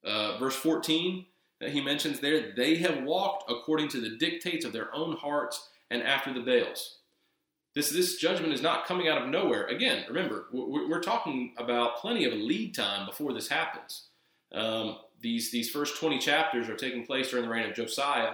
Uh, 0.04 0.38
verse 0.38 0.56
14, 0.56 1.26
uh, 1.64 1.70
he 1.70 1.80
mentions 1.80 2.20
there, 2.20 2.54
they 2.54 2.76
have 2.76 3.04
walked 3.04 3.50
according 3.50 3.88
to 3.88 4.02
the 4.02 4.18
dictates 4.18 4.66
of 4.66 4.74
their 4.74 4.94
own 4.94 5.16
hearts 5.16 5.70
and 5.90 6.04
after 6.04 6.34
the 6.34 6.42
Baals. 6.42 6.98
This, 7.76 7.90
this 7.90 8.18
judgment 8.18 8.54
is 8.54 8.62
not 8.62 8.86
coming 8.86 9.08
out 9.08 9.22
of 9.22 9.30
nowhere. 9.30 9.66
Again, 9.66 10.06
remember, 10.08 10.46
we're, 10.52 11.02
talking 11.02 11.54
about 11.58 11.98
plenty 11.98 12.26
of 12.26 12.34
lead 12.34 12.76
time 12.76 13.08
before 13.08 13.34
this 13.34 13.48
happens. 13.48 14.10
Um, 14.54 14.98
these, 15.22 15.52
these 15.52 15.72
first 15.72 16.00
20 16.00 16.20
chapters 16.20 16.70
are 16.70 16.76
taking 16.76 17.06
place 17.06 17.32
during 17.32 17.46
the 17.46 17.52
reign 17.52 17.68
of 17.68 17.76
Josiah, 17.76 18.34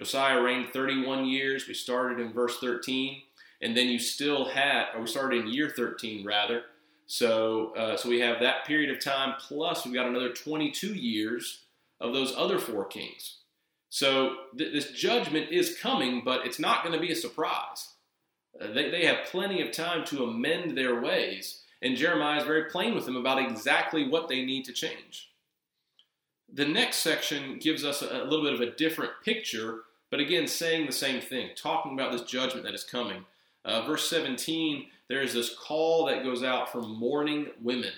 Josiah 0.00 0.40
reigned 0.40 0.72
31 0.72 1.26
years. 1.26 1.68
We 1.68 1.74
started 1.74 2.20
in 2.20 2.32
verse 2.32 2.58
13, 2.58 3.20
and 3.60 3.76
then 3.76 3.88
you 3.88 3.98
still 3.98 4.46
had, 4.46 4.86
or 4.94 5.02
we 5.02 5.06
started 5.06 5.42
in 5.42 5.52
year 5.52 5.68
13 5.68 6.24
rather. 6.24 6.62
So, 7.06 7.74
uh, 7.74 7.98
so 7.98 8.08
we 8.08 8.20
have 8.20 8.40
that 8.40 8.64
period 8.64 8.90
of 8.90 9.02
time 9.02 9.34
plus 9.38 9.84
we've 9.84 9.94
got 9.94 10.06
another 10.06 10.32
22 10.32 10.94
years 10.94 11.64
of 12.00 12.14
those 12.14 12.32
other 12.34 12.58
four 12.58 12.86
kings. 12.86 13.38
So 13.90 14.36
th- 14.56 14.72
this 14.72 14.92
judgment 14.92 15.50
is 15.50 15.76
coming, 15.76 16.22
but 16.24 16.46
it's 16.46 16.58
not 16.58 16.82
going 16.82 16.94
to 16.94 17.00
be 17.00 17.12
a 17.12 17.16
surprise. 17.16 17.88
Uh, 18.58 18.72
they, 18.72 18.90
they 18.90 19.04
have 19.04 19.26
plenty 19.26 19.60
of 19.60 19.72
time 19.72 20.04
to 20.06 20.24
amend 20.24 20.76
their 20.76 21.00
ways, 21.00 21.62
and 21.82 21.96
Jeremiah 21.96 22.38
is 22.38 22.44
very 22.44 22.64
plain 22.70 22.94
with 22.94 23.04
them 23.04 23.16
about 23.16 23.38
exactly 23.38 24.08
what 24.08 24.28
they 24.28 24.44
need 24.44 24.64
to 24.64 24.72
change. 24.72 25.30
The 26.52 26.66
next 26.66 26.96
section 26.96 27.58
gives 27.58 27.84
us 27.84 28.02
a, 28.02 28.22
a 28.22 28.24
little 28.24 28.44
bit 28.44 28.54
of 28.54 28.60
a 28.60 28.74
different 28.74 29.12
picture, 29.24 29.80
but 30.10 30.20
again, 30.20 30.46
saying 30.46 30.86
the 30.86 30.92
same 30.92 31.20
thing, 31.20 31.50
talking 31.56 31.92
about 31.92 32.12
this 32.12 32.22
judgment 32.22 32.64
that 32.64 32.74
is 32.74 32.84
coming. 32.84 33.24
Uh, 33.64 33.86
verse 33.86 34.08
17, 34.08 34.86
there 35.08 35.20
is 35.20 35.34
this 35.34 35.54
call 35.54 36.06
that 36.06 36.24
goes 36.24 36.42
out 36.42 36.72
for 36.72 36.82
mourning 36.82 37.48
women, 37.62 37.92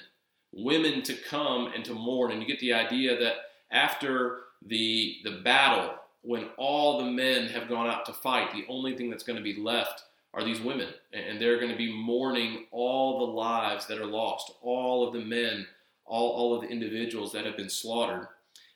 women 0.53 1.03
to 1.03 1.15
come 1.15 1.71
and 1.75 1.85
to 1.85 1.95
mourn. 1.95 2.33
And 2.33 2.43
you 2.43 2.49
get 2.49 2.61
the 2.61 2.75
idea 2.75 3.19
that 3.19 3.35
after 3.71 4.41
the, 4.67 5.17
the 5.25 5.41
battle, 5.45 5.95
when 6.23 6.49
all 6.57 6.99
the 6.99 7.11
men 7.11 7.49
have 7.49 7.69
gone 7.69 7.87
out 7.87 8.07
to 8.07 8.13
fight, 8.13 8.53
the 8.53 8.67
only 8.69 8.97
thing 8.97 9.09
that's 9.09 9.25
going 9.25 9.37
to 9.39 9.43
be 9.43 9.61
left 9.61 10.05
are 10.35 10.45
these 10.45 10.61
women. 10.61 10.89
And 11.13 11.41
they're 11.41 11.59
going 11.59 11.71
to 11.71 11.77
be 11.77 11.93
mourning 11.93 12.67
all 12.71 13.19
the 13.19 13.33
lives 13.33 13.87
that 13.87 13.99
are 13.99 14.07
lost, 14.07 14.53
all 14.63 15.07
of 15.07 15.13
the 15.13 15.25
men, 15.25 15.67
all, 16.05 16.31
all 16.31 16.55
of 16.55 16.63
the 16.63 16.69
individuals 16.69 17.33
that 17.33 17.45
have 17.45 17.57
been 17.57 17.71
slaughtered. 17.71 18.29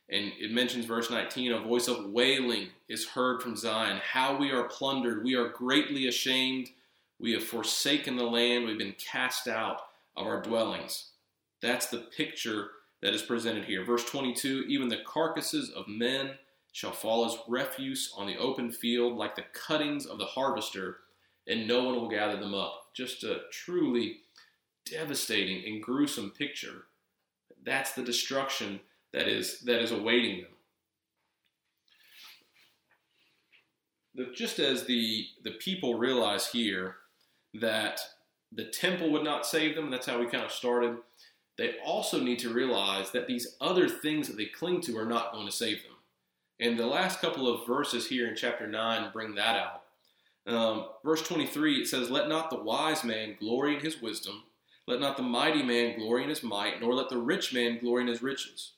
And 0.08 0.32
it 0.38 0.52
mentions 0.52 0.84
verse 0.84 1.10
19 1.10 1.52
a 1.52 1.60
voice 1.60 1.88
of 1.88 2.10
wailing 2.10 2.68
is 2.88 3.08
heard 3.08 3.42
from 3.42 3.56
Zion. 3.56 4.00
How 4.02 4.36
we 4.36 4.52
are 4.52 4.64
plundered. 4.64 5.24
We 5.24 5.34
are 5.34 5.48
greatly 5.48 6.06
ashamed. 6.06 6.68
We 7.18 7.32
have 7.32 7.44
forsaken 7.44 8.16
the 8.16 8.24
land. 8.24 8.66
We've 8.66 8.78
been 8.78 8.94
cast 8.94 9.48
out 9.48 9.80
of 10.16 10.26
our 10.26 10.42
dwellings. 10.42 11.10
That's 11.60 11.86
the 11.86 12.06
picture 12.16 12.68
that 13.02 13.14
is 13.14 13.22
presented 13.22 13.64
here. 13.64 13.84
Verse 13.84 14.04
22 14.04 14.66
Even 14.68 14.88
the 14.88 15.02
carcasses 15.06 15.70
of 15.70 15.88
men 15.88 16.32
shall 16.72 16.92
fall 16.92 17.24
as 17.24 17.38
refuse 17.48 18.12
on 18.16 18.26
the 18.26 18.36
open 18.36 18.70
field, 18.70 19.16
like 19.16 19.34
the 19.34 19.44
cuttings 19.54 20.06
of 20.06 20.18
the 20.18 20.26
harvester, 20.26 20.98
and 21.46 21.68
no 21.68 21.85
one 21.85 21.94
will 21.94 22.09
gather 22.09 22.38
them 22.38 22.54
up. 22.54 22.94
Just 22.94 23.24
a 23.24 23.40
truly 23.50 24.18
devastating 24.90 25.64
and 25.66 25.82
gruesome 25.82 26.30
picture. 26.30 26.85
That's 27.64 27.92
the 27.92 28.02
destruction 28.02 28.80
that 29.12 29.28
is 29.28 29.61
that 29.61 29.80
is 29.80 29.92
awaiting 29.92 30.42
them. 30.42 30.50
The, 34.14 34.32
just 34.35 34.59
as 34.59 34.85
the 34.85 35.26
the 35.44 35.52
people 35.52 35.98
realize 35.98 36.48
here 36.48 36.96
that 37.54 38.00
the 38.52 38.66
temple 38.66 39.11
would 39.11 39.24
not 39.24 39.46
save 39.46 39.74
them, 39.74 39.90
that's 39.90 40.06
how 40.06 40.18
we 40.18 40.26
kind 40.26 40.44
of 40.44 40.52
started. 40.52 40.96
They 41.59 41.74
also 41.85 42.20
need 42.20 42.38
to 42.40 42.52
realize 42.52 43.11
that 43.12 43.26
these 43.26 43.56
other 43.61 43.88
things 43.88 44.28
that 44.28 44.37
they 44.37 44.46
cling 44.46 44.82
to 44.82 44.98
are 44.98 45.06
not 45.06 45.32
going 45.32 45.46
to 45.46 45.52
save 45.52 45.82
them. 45.82 45.92
And 46.61 46.78
the 46.78 46.87
last 46.87 47.20
couple 47.20 47.52
of 47.52 47.66
verses 47.66 48.06
here 48.06 48.28
in 48.28 48.37
chapter 48.37 48.66
9 48.66 49.11
bring 49.12 49.35
that 49.35 49.56
out. 49.56 49.82
Um, 50.46 50.87
verse 51.04 51.22
23, 51.22 51.82
it 51.82 51.88
says, 51.88 52.11
Let 52.11 52.28
not 52.28 52.50
the 52.50 52.62
wise 52.62 53.02
man 53.02 53.37
glory 53.38 53.74
in 53.74 53.80
his 53.80 54.00
wisdom, 54.00 54.44
let 54.87 55.00
not 55.00 55.16
the 55.16 55.22
mighty 55.22 55.62
man 55.62 55.98
glory 55.98 56.22
in 56.22 56.28
his 56.28 56.42
might, 56.42 56.80
nor 56.80 56.94
let 56.94 57.09
the 57.09 57.18
rich 57.18 57.52
man 57.52 57.78
glory 57.78 58.02
in 58.02 58.09
his 58.09 58.22
riches. 58.22 58.72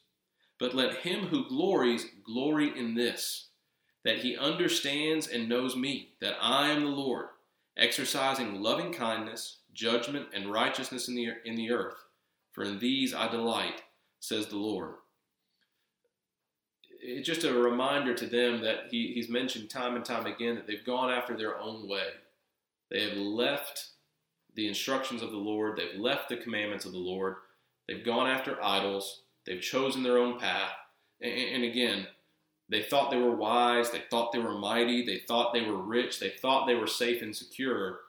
But 0.58 0.74
let 0.74 0.98
him 0.98 1.26
who 1.26 1.48
glories 1.48 2.06
glory 2.24 2.76
in 2.76 2.94
this, 2.94 3.48
that 4.04 4.18
he 4.18 4.36
understands 4.36 5.28
and 5.28 5.48
knows 5.48 5.76
me, 5.76 6.10
that 6.20 6.36
I 6.40 6.70
am 6.70 6.84
the 6.84 6.90
Lord, 6.90 7.26
exercising 7.76 8.62
loving 8.62 8.92
kindness, 8.92 9.58
judgment, 9.74 10.28
and 10.34 10.50
righteousness 10.50 11.06
in 11.08 11.14
the, 11.14 11.28
in 11.44 11.54
the 11.54 11.70
earth. 11.70 12.02
For 12.52 12.64
in 12.64 12.78
these 12.78 13.14
I 13.14 13.28
delight, 13.28 13.82
says 14.20 14.46
the 14.46 14.56
Lord. 14.56 14.94
It's 17.00 17.26
just 17.26 17.44
a 17.44 17.52
reminder 17.52 18.14
to 18.14 18.26
them 18.26 18.60
that 18.62 18.88
he, 18.90 19.12
he's 19.14 19.28
mentioned 19.28 19.70
time 19.70 19.96
and 19.96 20.04
time 20.04 20.26
again 20.26 20.56
that 20.56 20.66
they've 20.66 20.84
gone 20.84 21.10
after 21.10 21.36
their 21.36 21.58
own 21.58 21.88
way. 21.88 22.08
They 22.90 23.02
have 23.08 23.16
left 23.16 23.90
the 24.54 24.66
instructions 24.66 25.22
of 25.22 25.30
the 25.30 25.36
Lord, 25.36 25.76
they've 25.76 26.00
left 26.00 26.28
the 26.28 26.36
commandments 26.36 26.84
of 26.84 26.92
the 26.92 26.98
Lord, 26.98 27.36
they've 27.86 28.04
gone 28.04 28.26
after 28.26 28.62
idols, 28.62 29.22
they've 29.46 29.60
chosen 29.60 30.02
their 30.02 30.18
own 30.18 30.40
path. 30.40 30.72
And, 31.20 31.32
and 31.32 31.64
again, 31.64 32.08
they 32.68 32.82
thought 32.82 33.10
they 33.10 33.18
were 33.18 33.36
wise, 33.36 33.90
they 33.90 34.02
thought 34.10 34.32
they 34.32 34.38
were 34.38 34.58
mighty, 34.58 35.04
they 35.04 35.18
thought 35.28 35.52
they 35.54 35.62
were 35.62 35.80
rich, 35.80 36.18
they 36.18 36.30
thought 36.30 36.66
they 36.66 36.74
were 36.74 36.86
safe 36.86 37.22
and 37.22 37.34
secure. 37.34 38.00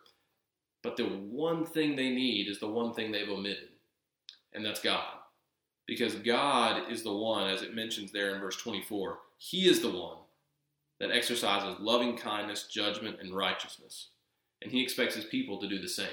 But 0.82 0.97
the 0.97 1.06
one 1.06 1.65
thing 1.65 1.95
they 1.95 2.10
need 2.10 2.47
is 2.47 2.60
the 2.60 2.67
one 2.67 2.93
thing 2.93 3.12
they've 3.12 3.30
omitted, 3.30 3.69
and 4.54 4.65
that's 4.65 4.82
God. 4.82 5.18
Because 5.89 6.13
God 6.13 6.84
is 6.91 7.02
the 7.02 7.12
one, 7.12 7.49
as 7.49 7.63
it 7.63 7.73
mentions 7.73 8.12
there 8.12 8.36
in 8.36 8.39
verse 8.39 8.58
24, 8.58 9.17
He 9.39 9.67
is 9.67 9.82
the 9.82 9.89
one 9.89 10.17
that 10.99 11.10
exercises 11.10 11.80
loving 11.80 12.15
kindness, 12.15 12.67
judgment, 12.71 13.17
and 13.19 13.36
righteousness. 13.36 14.10
And 14.62 14.71
He 14.71 14.84
expects 14.84 15.15
His 15.15 15.25
people 15.25 15.58
to 15.58 15.67
do 15.67 15.82
the 15.82 15.89
same. 15.89 16.06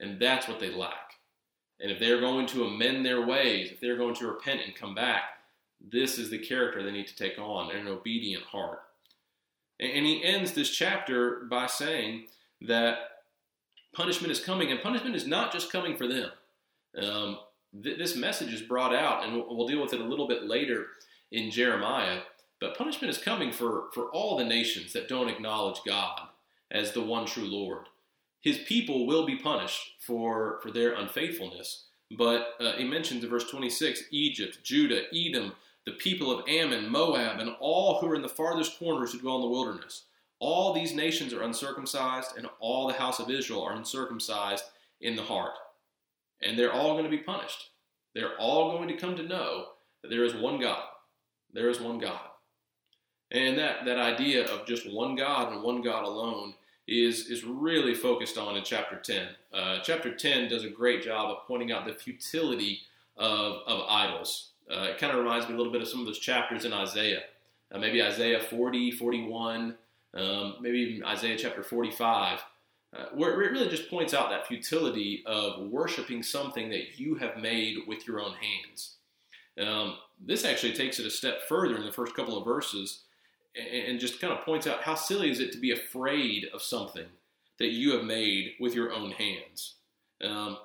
And 0.00 0.18
that's 0.18 0.48
what 0.48 0.58
they 0.58 0.74
lack. 0.74 1.12
And 1.78 1.92
if 1.92 2.00
they're 2.00 2.18
going 2.18 2.48
to 2.48 2.64
amend 2.64 3.06
their 3.06 3.24
ways, 3.24 3.70
if 3.70 3.78
they're 3.78 3.96
going 3.96 4.16
to 4.16 4.26
repent 4.26 4.62
and 4.64 4.74
come 4.74 4.96
back, 4.96 5.22
this 5.80 6.18
is 6.18 6.28
the 6.28 6.38
character 6.38 6.82
they 6.82 6.90
need 6.90 7.06
to 7.06 7.14
take 7.16 7.38
on 7.38 7.70
an 7.70 7.86
obedient 7.86 8.42
heart. 8.42 8.82
And 9.78 10.04
he 10.04 10.24
ends 10.24 10.52
this 10.52 10.70
chapter 10.70 11.46
by 11.48 11.68
saying 11.68 12.26
that 12.62 12.98
punishment 13.94 14.32
is 14.32 14.40
coming, 14.40 14.72
and 14.72 14.82
punishment 14.82 15.14
is 15.14 15.26
not 15.26 15.52
just 15.52 15.70
coming 15.70 15.96
for 15.96 16.08
them. 16.08 16.30
Um, 17.00 17.38
th- 17.82 17.98
this 17.98 18.16
message 18.16 18.52
is 18.52 18.62
brought 18.62 18.94
out, 18.94 19.24
and 19.24 19.34
we'll, 19.34 19.56
we'll 19.56 19.68
deal 19.68 19.82
with 19.82 19.92
it 19.92 20.00
a 20.00 20.04
little 20.04 20.28
bit 20.28 20.44
later 20.44 20.86
in 21.32 21.50
Jeremiah. 21.50 22.20
But 22.60 22.76
punishment 22.76 23.10
is 23.10 23.22
coming 23.22 23.52
for, 23.52 23.84
for 23.94 24.04
all 24.10 24.36
the 24.36 24.44
nations 24.44 24.92
that 24.92 25.08
don't 25.08 25.28
acknowledge 25.28 25.80
God 25.86 26.20
as 26.70 26.92
the 26.92 27.02
one 27.02 27.26
true 27.26 27.46
Lord 27.46 27.86
his 28.40 28.58
people 28.58 29.06
will 29.06 29.26
be 29.26 29.36
punished 29.36 29.92
for, 30.00 30.60
for 30.62 30.70
their 30.70 30.94
unfaithfulness. 30.94 31.84
But 32.16 32.54
uh, 32.58 32.72
he 32.72 32.84
mentions 32.84 33.22
in 33.22 33.30
verse 33.30 33.48
26 33.48 34.04
Egypt, 34.10 34.58
Judah, 34.64 35.02
Edom, 35.14 35.52
the 35.86 35.92
people 35.92 36.30
of 36.30 36.48
Ammon, 36.48 36.88
Moab, 36.88 37.38
and 37.38 37.54
all 37.60 37.98
who 37.98 38.08
are 38.08 38.14
in 38.14 38.22
the 38.22 38.28
farthest 38.28 38.78
corners 38.78 39.12
who 39.12 39.20
dwell 39.20 39.36
in 39.36 39.42
the 39.42 39.48
wilderness. 39.48 40.04
All 40.38 40.72
these 40.72 40.94
nations 40.94 41.32
are 41.32 41.42
uncircumcised, 41.42 42.36
and 42.36 42.48
all 42.58 42.86
the 42.86 42.94
house 42.94 43.20
of 43.20 43.30
Israel 43.30 43.62
are 43.62 43.74
uncircumcised 43.74 44.64
in 45.00 45.16
the 45.16 45.22
heart. 45.22 45.52
And 46.42 46.58
they're 46.58 46.72
all 46.72 46.92
going 46.92 47.04
to 47.04 47.10
be 47.10 47.18
punished. 47.18 47.70
They're 48.14 48.36
all 48.38 48.76
going 48.76 48.88
to 48.88 48.96
come 48.96 49.16
to 49.16 49.22
know 49.22 49.66
that 50.02 50.08
there 50.08 50.24
is 50.24 50.34
one 50.34 50.60
God. 50.60 50.82
There 51.52 51.68
is 51.68 51.80
one 51.80 51.98
God. 51.98 52.20
And 53.30 53.58
that, 53.58 53.84
that 53.84 53.98
idea 53.98 54.46
of 54.46 54.66
just 54.66 54.90
one 54.90 55.14
God 55.14 55.52
and 55.52 55.62
one 55.62 55.82
God 55.82 56.04
alone 56.04 56.54
is, 56.88 57.30
is 57.30 57.44
really 57.44 57.94
focused 57.94 58.36
on 58.36 58.56
in 58.56 58.64
chapter 58.64 58.96
10. 58.96 59.28
Uh, 59.54 59.78
chapter 59.82 60.14
10 60.14 60.48
does 60.48 60.64
a 60.64 60.68
great 60.68 61.02
job 61.02 61.30
of 61.30 61.46
pointing 61.46 61.70
out 61.70 61.86
the 61.86 61.94
futility 61.94 62.80
of, 63.16 63.58
of 63.66 63.84
idols. 63.88 64.50
Uh, 64.70 64.88
it 64.90 64.98
kind 64.98 65.12
of 65.12 65.18
reminds 65.18 65.48
me 65.48 65.54
a 65.54 65.56
little 65.56 65.72
bit 65.72 65.82
of 65.82 65.88
some 65.88 66.00
of 66.00 66.06
those 66.06 66.18
chapters 66.18 66.64
in 66.64 66.72
Isaiah. 66.72 67.22
Uh, 67.72 67.78
maybe 67.78 68.02
Isaiah 68.02 68.40
40, 68.40 68.92
41, 68.92 69.76
um, 70.14 70.56
maybe 70.60 70.78
even 70.78 71.04
Isaiah 71.06 71.38
chapter 71.38 71.62
45, 71.62 72.40
uh, 72.96 73.06
where 73.14 73.30
it 73.30 73.50
really 73.52 73.68
just 73.68 73.90
points 73.90 74.14
out 74.14 74.30
that 74.30 74.46
futility 74.46 75.22
of 75.26 75.68
worshiping 75.70 76.22
something 76.22 76.70
that 76.70 76.98
you 76.98 77.14
have 77.16 77.36
made 77.36 77.78
with 77.86 78.06
your 78.06 78.20
own 78.20 78.34
hands. 78.34 78.96
Um, 79.60 79.96
this 80.24 80.44
actually 80.44 80.72
takes 80.72 80.98
it 80.98 81.06
a 81.06 81.10
step 81.10 81.42
further 81.48 81.76
in 81.76 81.84
the 81.84 81.92
first 81.92 82.14
couple 82.14 82.36
of 82.36 82.44
verses 82.44 83.02
and 83.54 83.98
just 83.98 84.20
kind 84.20 84.32
of 84.32 84.44
points 84.44 84.66
out 84.66 84.82
how 84.82 84.94
silly 84.94 85.30
is 85.30 85.40
it 85.40 85.52
to 85.52 85.58
be 85.58 85.72
afraid 85.72 86.46
of 86.54 86.62
something 86.62 87.06
that 87.58 87.72
you 87.72 87.92
have 87.92 88.04
made 88.04 88.52
with 88.60 88.74
your 88.74 88.92
own 88.92 89.10
hands. 89.12 89.74
Um, 90.22 90.58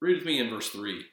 read 0.00 0.16
with 0.16 0.26
me 0.26 0.38
in 0.38 0.50
verse 0.50 0.68
3. 0.68 1.04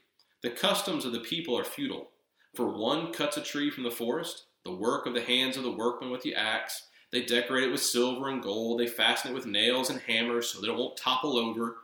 The 0.42 0.50
customs 0.50 1.06
of 1.06 1.14
the 1.14 1.20
people 1.20 1.58
are 1.58 1.64
futile. 1.64 2.10
For 2.56 2.68
one 2.68 3.12
cuts 3.12 3.38
a 3.38 3.42
tree 3.42 3.72
from 3.72 3.84
the 3.84 3.92
forest, 3.92 4.46
the 4.64 4.76
work 4.76 5.06
of 5.06 5.14
the 5.14 5.22
hands 5.22 5.58
of 5.58 5.64
the 5.64 5.72
workman 5.72 6.12
with 6.12 6.22
the 6.22 6.36
axe. 6.36 6.88
They 7.14 7.22
decorate 7.22 7.64
it 7.64 7.72
with 7.72 7.84
silver 7.84 8.30
and 8.30 8.42
gold. 8.42 8.80
They 8.80 8.88
fasten 8.88 9.32
it 9.32 9.36
with 9.36 9.46
nails 9.46 9.92
and 9.92 10.02
hammers 10.02 10.50
so 10.50 10.60
that 10.60 10.70
it 10.70 10.76
won't 10.76 10.98
topple 10.98 11.38
over. 11.38 11.76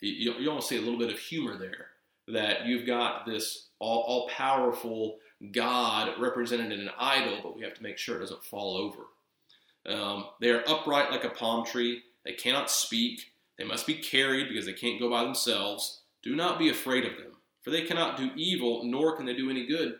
You, 0.00 0.34
you 0.34 0.48
almost 0.48 0.68
see 0.68 0.76
a 0.76 0.80
little 0.80 1.00
bit 1.00 1.12
of 1.12 1.18
humor 1.18 1.58
there 1.58 1.88
that 2.28 2.64
you've 2.64 2.86
got 2.86 3.26
this 3.26 3.70
all, 3.80 4.04
all 4.06 4.28
powerful 4.28 5.16
God 5.50 6.20
represented 6.20 6.70
in 6.70 6.78
an 6.78 6.90
idol, 6.96 7.40
but 7.42 7.56
we 7.56 7.64
have 7.64 7.74
to 7.74 7.82
make 7.82 7.98
sure 7.98 8.16
it 8.16 8.20
doesn't 8.20 8.44
fall 8.44 8.76
over. 8.76 9.92
Um, 9.92 10.26
they 10.40 10.50
are 10.50 10.62
upright 10.68 11.10
like 11.10 11.24
a 11.24 11.30
palm 11.30 11.66
tree. 11.66 12.02
They 12.24 12.34
cannot 12.34 12.70
speak. 12.70 13.32
They 13.58 13.64
must 13.64 13.84
be 13.84 13.94
carried 13.94 14.48
because 14.48 14.66
they 14.66 14.72
can't 14.74 15.00
go 15.00 15.10
by 15.10 15.24
themselves. 15.24 16.02
Do 16.22 16.36
not 16.36 16.56
be 16.56 16.68
afraid 16.68 17.04
of 17.04 17.16
them, 17.16 17.32
for 17.62 17.70
they 17.70 17.82
cannot 17.82 18.16
do 18.16 18.30
evil, 18.36 18.84
nor 18.84 19.16
can 19.16 19.26
they 19.26 19.34
do 19.34 19.50
any 19.50 19.66
good. 19.66 19.96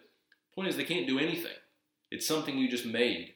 Point 0.55 0.69
is, 0.69 0.77
they 0.77 0.85
can't 0.85 1.09
do 1.09 1.19
anything. 1.19 1.51
It's 2.13 2.29
something 2.29 2.57
you 2.57 2.69
just 2.71 2.87
made. 2.87 3.35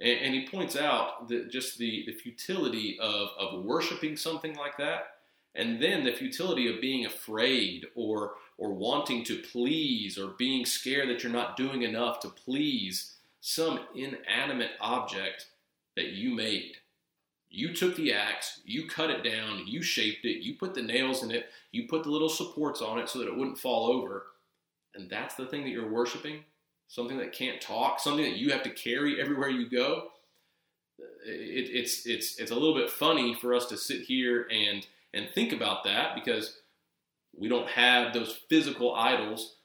And, 0.00 0.18
and 0.20 0.34
he 0.34 0.46
points 0.46 0.76
out 0.76 1.28
that 1.28 1.50
just 1.50 1.78
the, 1.78 2.04
the 2.06 2.12
futility 2.12 2.98
of, 3.00 3.28
of 3.38 3.64
worshiping 3.64 4.16
something 4.16 4.54
like 4.56 4.76
that, 4.78 5.08
and 5.54 5.82
then 5.82 6.04
the 6.04 6.12
futility 6.12 6.72
of 6.72 6.80
being 6.80 7.06
afraid 7.06 7.86
or 7.94 8.34
or 8.58 8.72
wanting 8.72 9.22
to 9.24 9.42
please 9.52 10.18
or 10.18 10.28
being 10.38 10.64
scared 10.64 11.08
that 11.08 11.22
you're 11.22 11.32
not 11.32 11.56
doing 11.56 11.82
enough 11.82 12.20
to 12.20 12.28
please 12.28 13.16
some 13.40 13.80
inanimate 13.94 14.70
object 14.80 15.46
that 15.94 16.12
you 16.12 16.34
made. 16.34 16.76
You 17.50 17.74
took 17.74 17.96
the 17.96 18.12
axe, 18.12 18.60
you 18.64 18.86
cut 18.86 19.10
it 19.10 19.22
down, 19.22 19.66
you 19.66 19.82
shaped 19.82 20.24
it, 20.24 20.42
you 20.42 20.54
put 20.54 20.74
the 20.74 20.82
nails 20.82 21.22
in 21.22 21.30
it, 21.30 21.46
you 21.70 21.86
put 21.86 22.02
the 22.02 22.10
little 22.10 22.28
supports 22.28 22.82
on 22.82 22.98
it 22.98 23.08
so 23.08 23.18
that 23.18 23.28
it 23.28 23.36
wouldn't 23.36 23.58
fall 23.58 23.86
over. 23.86 24.26
And 24.94 25.08
that's 25.08 25.34
the 25.34 25.46
thing 25.46 25.62
that 25.62 25.70
you're 25.70 25.90
worshiping? 25.90 26.44
Something 26.88 27.18
that 27.18 27.32
can't 27.32 27.60
talk, 27.60 28.00
something 28.00 28.24
that 28.24 28.36
you 28.36 28.50
have 28.52 28.62
to 28.62 28.70
carry 28.70 29.20
everywhere 29.20 29.48
you 29.48 29.68
go. 29.68 30.08
It, 30.98 31.68
it's, 31.72 32.06
it's, 32.06 32.38
it's 32.38 32.50
a 32.50 32.54
little 32.54 32.74
bit 32.74 32.90
funny 32.90 33.34
for 33.34 33.54
us 33.54 33.66
to 33.66 33.76
sit 33.76 34.02
here 34.02 34.46
and, 34.50 34.86
and 35.12 35.28
think 35.30 35.52
about 35.52 35.84
that 35.84 36.14
because 36.14 36.58
we 37.36 37.48
don't 37.48 37.68
have 37.68 38.12
those 38.12 38.38
physical 38.48 38.94
idols, 38.94 39.56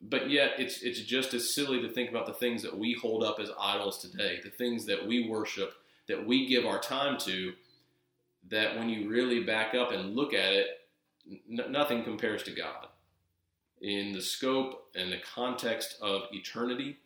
but 0.00 0.30
yet 0.30 0.52
it's 0.58 0.82
it's 0.82 1.00
just 1.00 1.32
as 1.34 1.54
silly 1.54 1.80
to 1.80 1.88
think 1.88 2.10
about 2.10 2.26
the 2.26 2.32
things 2.34 2.62
that 2.62 2.76
we 2.76 2.94
hold 3.00 3.24
up 3.24 3.40
as 3.40 3.50
idols 3.58 3.98
today, 3.98 4.40
the 4.42 4.50
things 4.50 4.84
that 4.86 5.06
we 5.06 5.28
worship, 5.28 5.72
that 6.06 6.26
we 6.26 6.46
give 6.46 6.66
our 6.66 6.78
time 6.78 7.18
to. 7.20 7.52
That 8.50 8.76
when 8.76 8.90
you 8.90 9.08
really 9.08 9.42
back 9.42 9.74
up 9.74 9.90
and 9.90 10.14
look 10.14 10.34
at 10.34 10.52
it, 10.52 10.66
n- 11.26 11.72
nothing 11.72 12.04
compares 12.04 12.42
to 12.42 12.50
God. 12.50 12.88
In 13.84 14.12
the 14.12 14.22
scope 14.22 14.86
and 14.94 15.12
the 15.12 15.18
context 15.18 15.98
of 16.00 16.22
eternity, 16.32 16.96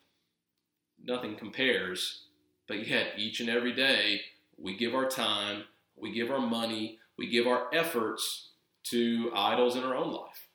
nothing 1.03 1.35
compares. 1.35 2.27
But 2.69 2.87
yet, 2.87 3.15
each 3.19 3.41
and 3.41 3.49
every 3.49 3.73
day, 3.73 4.21
we 4.57 4.77
give 4.77 4.95
our 4.95 5.09
time, 5.09 5.65
we 5.97 6.13
give 6.13 6.31
our 6.31 6.41
money, 6.41 7.01
we 7.17 7.29
give 7.29 7.49
our 7.49 7.67
efforts 7.75 8.51
to 8.85 9.33
idols 9.35 9.75
in 9.75 9.83
our 9.83 9.97
own 9.97 10.13
life. 10.13 10.47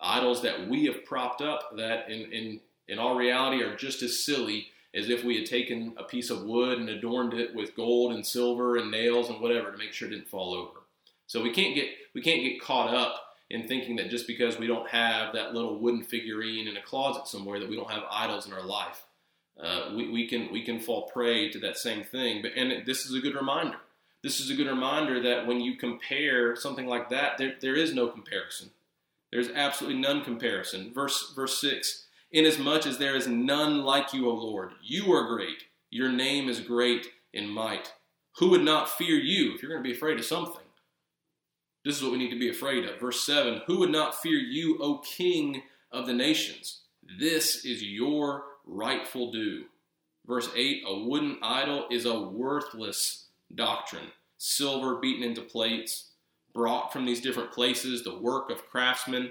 Idols 0.00 0.40
that 0.40 0.66
we 0.66 0.86
have 0.86 1.04
propped 1.04 1.42
up 1.42 1.76
that 1.76 2.10
in, 2.10 2.32
in, 2.32 2.60
in 2.88 2.98
all 2.98 3.14
reality 3.14 3.62
are 3.62 3.76
just 3.76 4.02
as 4.02 4.24
silly 4.24 4.68
as 4.94 5.10
if 5.10 5.24
we 5.24 5.36
had 5.36 5.44
taken 5.44 5.92
a 5.98 6.04
piece 6.04 6.30
of 6.30 6.44
wood 6.44 6.78
and 6.78 6.88
adorned 6.88 7.34
it 7.34 7.54
with 7.54 7.76
gold 7.76 8.14
and 8.14 8.26
silver 8.26 8.78
and 8.78 8.90
nails 8.90 9.28
and 9.28 9.42
whatever 9.42 9.70
to 9.72 9.76
make 9.76 9.92
sure 9.92 10.08
it 10.08 10.12
didn't 10.12 10.30
fall 10.30 10.54
over. 10.54 10.86
So 11.26 11.42
we 11.42 11.52
can't 11.52 11.74
get 11.74 11.90
we 12.14 12.22
can't 12.22 12.40
get 12.40 12.62
caught 12.62 12.94
up 12.94 13.25
in 13.50 13.68
thinking 13.68 13.96
that 13.96 14.10
just 14.10 14.26
because 14.26 14.58
we 14.58 14.66
don't 14.66 14.88
have 14.88 15.32
that 15.32 15.54
little 15.54 15.78
wooden 15.78 16.02
figurine 16.02 16.66
in 16.68 16.76
a 16.76 16.82
closet 16.82 17.26
somewhere 17.28 17.60
that 17.60 17.68
we 17.68 17.76
don't 17.76 17.90
have 17.90 18.02
idols 18.10 18.46
in 18.46 18.52
our 18.52 18.64
life. 18.64 19.04
Uh, 19.62 19.92
we, 19.96 20.10
we 20.10 20.28
can 20.28 20.52
we 20.52 20.62
can 20.62 20.80
fall 20.80 21.08
prey 21.12 21.48
to 21.48 21.58
that 21.60 21.78
same 21.78 22.04
thing. 22.04 22.42
But 22.42 22.52
and 22.56 22.84
this 22.84 23.06
is 23.06 23.14
a 23.14 23.20
good 23.20 23.34
reminder. 23.34 23.78
This 24.22 24.40
is 24.40 24.50
a 24.50 24.54
good 24.54 24.66
reminder 24.66 25.22
that 25.22 25.46
when 25.46 25.60
you 25.60 25.76
compare 25.76 26.56
something 26.56 26.86
like 26.86 27.10
that, 27.10 27.38
there, 27.38 27.54
there 27.60 27.76
is 27.76 27.94
no 27.94 28.08
comparison. 28.08 28.70
There's 29.30 29.48
absolutely 29.50 30.00
none 30.00 30.24
comparison. 30.24 30.92
Verse 30.92 31.32
verse 31.34 31.60
six. 31.60 32.06
Inasmuch 32.32 32.86
as 32.86 32.98
there 32.98 33.14
is 33.14 33.28
none 33.28 33.82
like 33.82 34.12
you, 34.12 34.28
O 34.28 34.34
Lord, 34.34 34.72
you 34.82 35.12
are 35.12 35.28
great. 35.28 35.64
Your 35.90 36.10
name 36.10 36.48
is 36.48 36.60
great 36.60 37.06
in 37.32 37.48
might. 37.48 37.92
Who 38.38 38.50
would 38.50 38.62
not 38.62 38.90
fear 38.90 39.16
you 39.16 39.54
if 39.54 39.62
you're 39.62 39.70
going 39.70 39.82
to 39.82 39.88
be 39.88 39.94
afraid 39.94 40.18
of 40.18 40.24
something? 40.24 40.65
This 41.86 41.98
is 41.98 42.02
what 42.02 42.10
we 42.10 42.18
need 42.18 42.30
to 42.30 42.38
be 42.38 42.50
afraid 42.50 42.84
of. 42.84 42.98
Verse 42.98 43.24
7 43.24 43.62
Who 43.68 43.78
would 43.78 43.92
not 43.92 44.20
fear 44.20 44.38
you, 44.38 44.76
O 44.82 44.98
King 44.98 45.62
of 45.92 46.08
the 46.08 46.12
nations? 46.12 46.80
This 47.20 47.64
is 47.64 47.80
your 47.80 48.42
rightful 48.66 49.30
due. 49.30 49.66
Verse 50.26 50.50
8 50.56 50.82
A 50.84 50.98
wooden 50.98 51.38
idol 51.44 51.86
is 51.88 52.04
a 52.04 52.20
worthless 52.20 53.28
doctrine, 53.54 54.08
silver 54.36 54.96
beaten 54.96 55.22
into 55.22 55.42
plates, 55.42 56.10
brought 56.52 56.92
from 56.92 57.06
these 57.06 57.20
different 57.20 57.52
places, 57.52 58.02
the 58.02 58.18
work 58.18 58.50
of 58.50 58.66
craftsmen. 58.66 59.30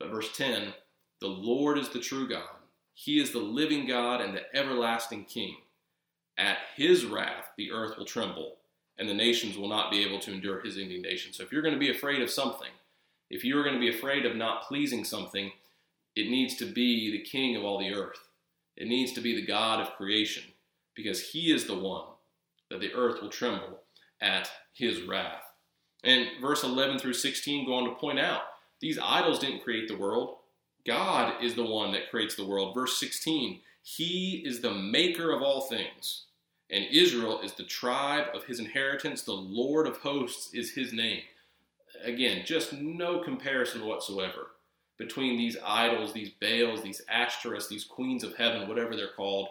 But 0.00 0.10
verse 0.10 0.34
10 0.34 0.72
The 1.20 1.26
Lord 1.26 1.76
is 1.76 1.90
the 1.90 2.00
true 2.00 2.26
God. 2.26 2.56
He 2.94 3.20
is 3.20 3.32
the 3.32 3.38
living 3.38 3.86
God 3.86 4.22
and 4.22 4.34
the 4.34 4.44
everlasting 4.56 5.26
King. 5.26 5.56
At 6.38 6.56
his 6.74 7.04
wrath 7.04 7.50
the 7.58 7.70
earth 7.70 7.98
will 7.98 8.06
tremble 8.06 8.56
and 8.98 9.08
the 9.08 9.14
nations 9.14 9.56
will 9.56 9.68
not 9.68 9.90
be 9.90 10.04
able 10.04 10.18
to 10.20 10.32
endure 10.32 10.60
his 10.60 10.78
indignation. 10.78 11.32
So 11.32 11.42
if 11.42 11.52
you're 11.52 11.62
going 11.62 11.74
to 11.74 11.80
be 11.80 11.90
afraid 11.90 12.22
of 12.22 12.30
something, 12.30 12.70
if 13.30 13.44
you're 13.44 13.62
going 13.62 13.74
to 13.74 13.80
be 13.80 13.94
afraid 13.94 14.24
of 14.24 14.36
not 14.36 14.62
pleasing 14.62 15.04
something, 15.04 15.52
it 16.14 16.30
needs 16.30 16.56
to 16.56 16.66
be 16.66 17.10
the 17.10 17.22
king 17.22 17.56
of 17.56 17.64
all 17.64 17.78
the 17.78 17.92
earth. 17.92 18.28
It 18.76 18.88
needs 18.88 19.12
to 19.12 19.20
be 19.20 19.34
the 19.34 19.46
God 19.46 19.80
of 19.80 19.96
creation, 19.96 20.44
because 20.94 21.30
he 21.30 21.52
is 21.52 21.66
the 21.66 21.78
one 21.78 22.06
that 22.70 22.80
the 22.80 22.92
earth 22.94 23.20
will 23.20 23.28
tremble 23.28 23.80
at 24.20 24.50
his 24.72 25.02
wrath. 25.02 25.42
And 26.04 26.28
verse 26.40 26.62
11 26.62 26.98
through 26.98 27.14
16 27.14 27.66
go 27.66 27.74
on 27.74 27.84
to 27.84 27.94
point 27.96 28.18
out 28.18 28.42
these 28.80 28.98
idols 29.02 29.38
didn't 29.38 29.64
create 29.64 29.88
the 29.88 29.96
world. 29.96 30.36
God 30.86 31.42
is 31.42 31.54
the 31.54 31.64
one 31.64 31.92
that 31.92 32.10
creates 32.10 32.36
the 32.36 32.46
world. 32.46 32.74
Verse 32.74 32.98
16, 32.98 33.60
he 33.82 34.42
is 34.44 34.60
the 34.60 34.72
maker 34.72 35.32
of 35.32 35.42
all 35.42 35.62
things 35.62 36.25
and 36.70 36.84
Israel 36.90 37.40
is 37.40 37.52
the 37.52 37.64
tribe 37.64 38.26
of 38.34 38.44
his 38.44 38.58
inheritance. 38.58 39.22
The 39.22 39.32
Lord 39.32 39.86
of 39.86 39.98
hosts 39.98 40.52
is 40.52 40.72
his 40.72 40.92
name. 40.92 41.22
Again, 42.04 42.42
just 42.44 42.72
no 42.72 43.20
comparison 43.20 43.86
whatsoever 43.86 44.48
between 44.98 45.36
these 45.36 45.56
idols, 45.64 46.12
these 46.12 46.30
Baals, 46.40 46.82
these 46.82 47.02
Ashtoreths, 47.12 47.68
these 47.68 47.84
queens 47.84 48.24
of 48.24 48.36
heaven, 48.36 48.68
whatever 48.68 48.96
they're 48.96 49.08
called, 49.16 49.48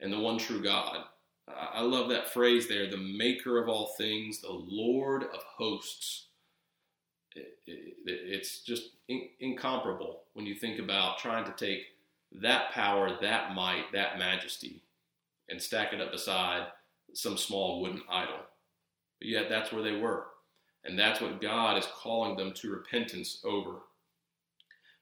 and 0.00 0.12
the 0.12 0.18
one 0.18 0.38
true 0.38 0.62
God. 0.62 1.04
I 1.48 1.80
love 1.82 2.08
that 2.10 2.32
phrase 2.32 2.68
there 2.68 2.88
the 2.88 2.96
maker 2.96 3.58
of 3.60 3.68
all 3.68 3.94
things, 3.98 4.40
the 4.40 4.52
Lord 4.52 5.24
of 5.24 5.42
hosts. 5.56 6.26
It's 7.66 8.62
just 8.62 8.90
incomparable 9.38 10.22
when 10.34 10.46
you 10.46 10.54
think 10.54 10.78
about 10.78 11.18
trying 11.18 11.44
to 11.44 11.52
take 11.52 11.82
that 12.32 12.70
power, 12.72 13.16
that 13.20 13.54
might, 13.54 13.92
that 13.92 14.18
majesty, 14.18 14.82
and 15.50 15.60
stack 15.60 15.92
it 15.92 16.00
up 16.00 16.12
beside 16.12 16.66
some 17.12 17.36
small 17.36 17.80
wooden 17.80 18.02
idol. 18.10 18.36
But 19.18 19.28
yet 19.28 19.48
that's 19.48 19.72
where 19.72 19.82
they 19.82 19.96
were. 19.96 20.26
And 20.84 20.98
that's 20.98 21.20
what 21.20 21.40
God 21.40 21.76
is 21.76 21.86
calling 21.86 22.36
them 22.36 22.52
to 22.54 22.70
repentance 22.70 23.40
over. 23.44 23.80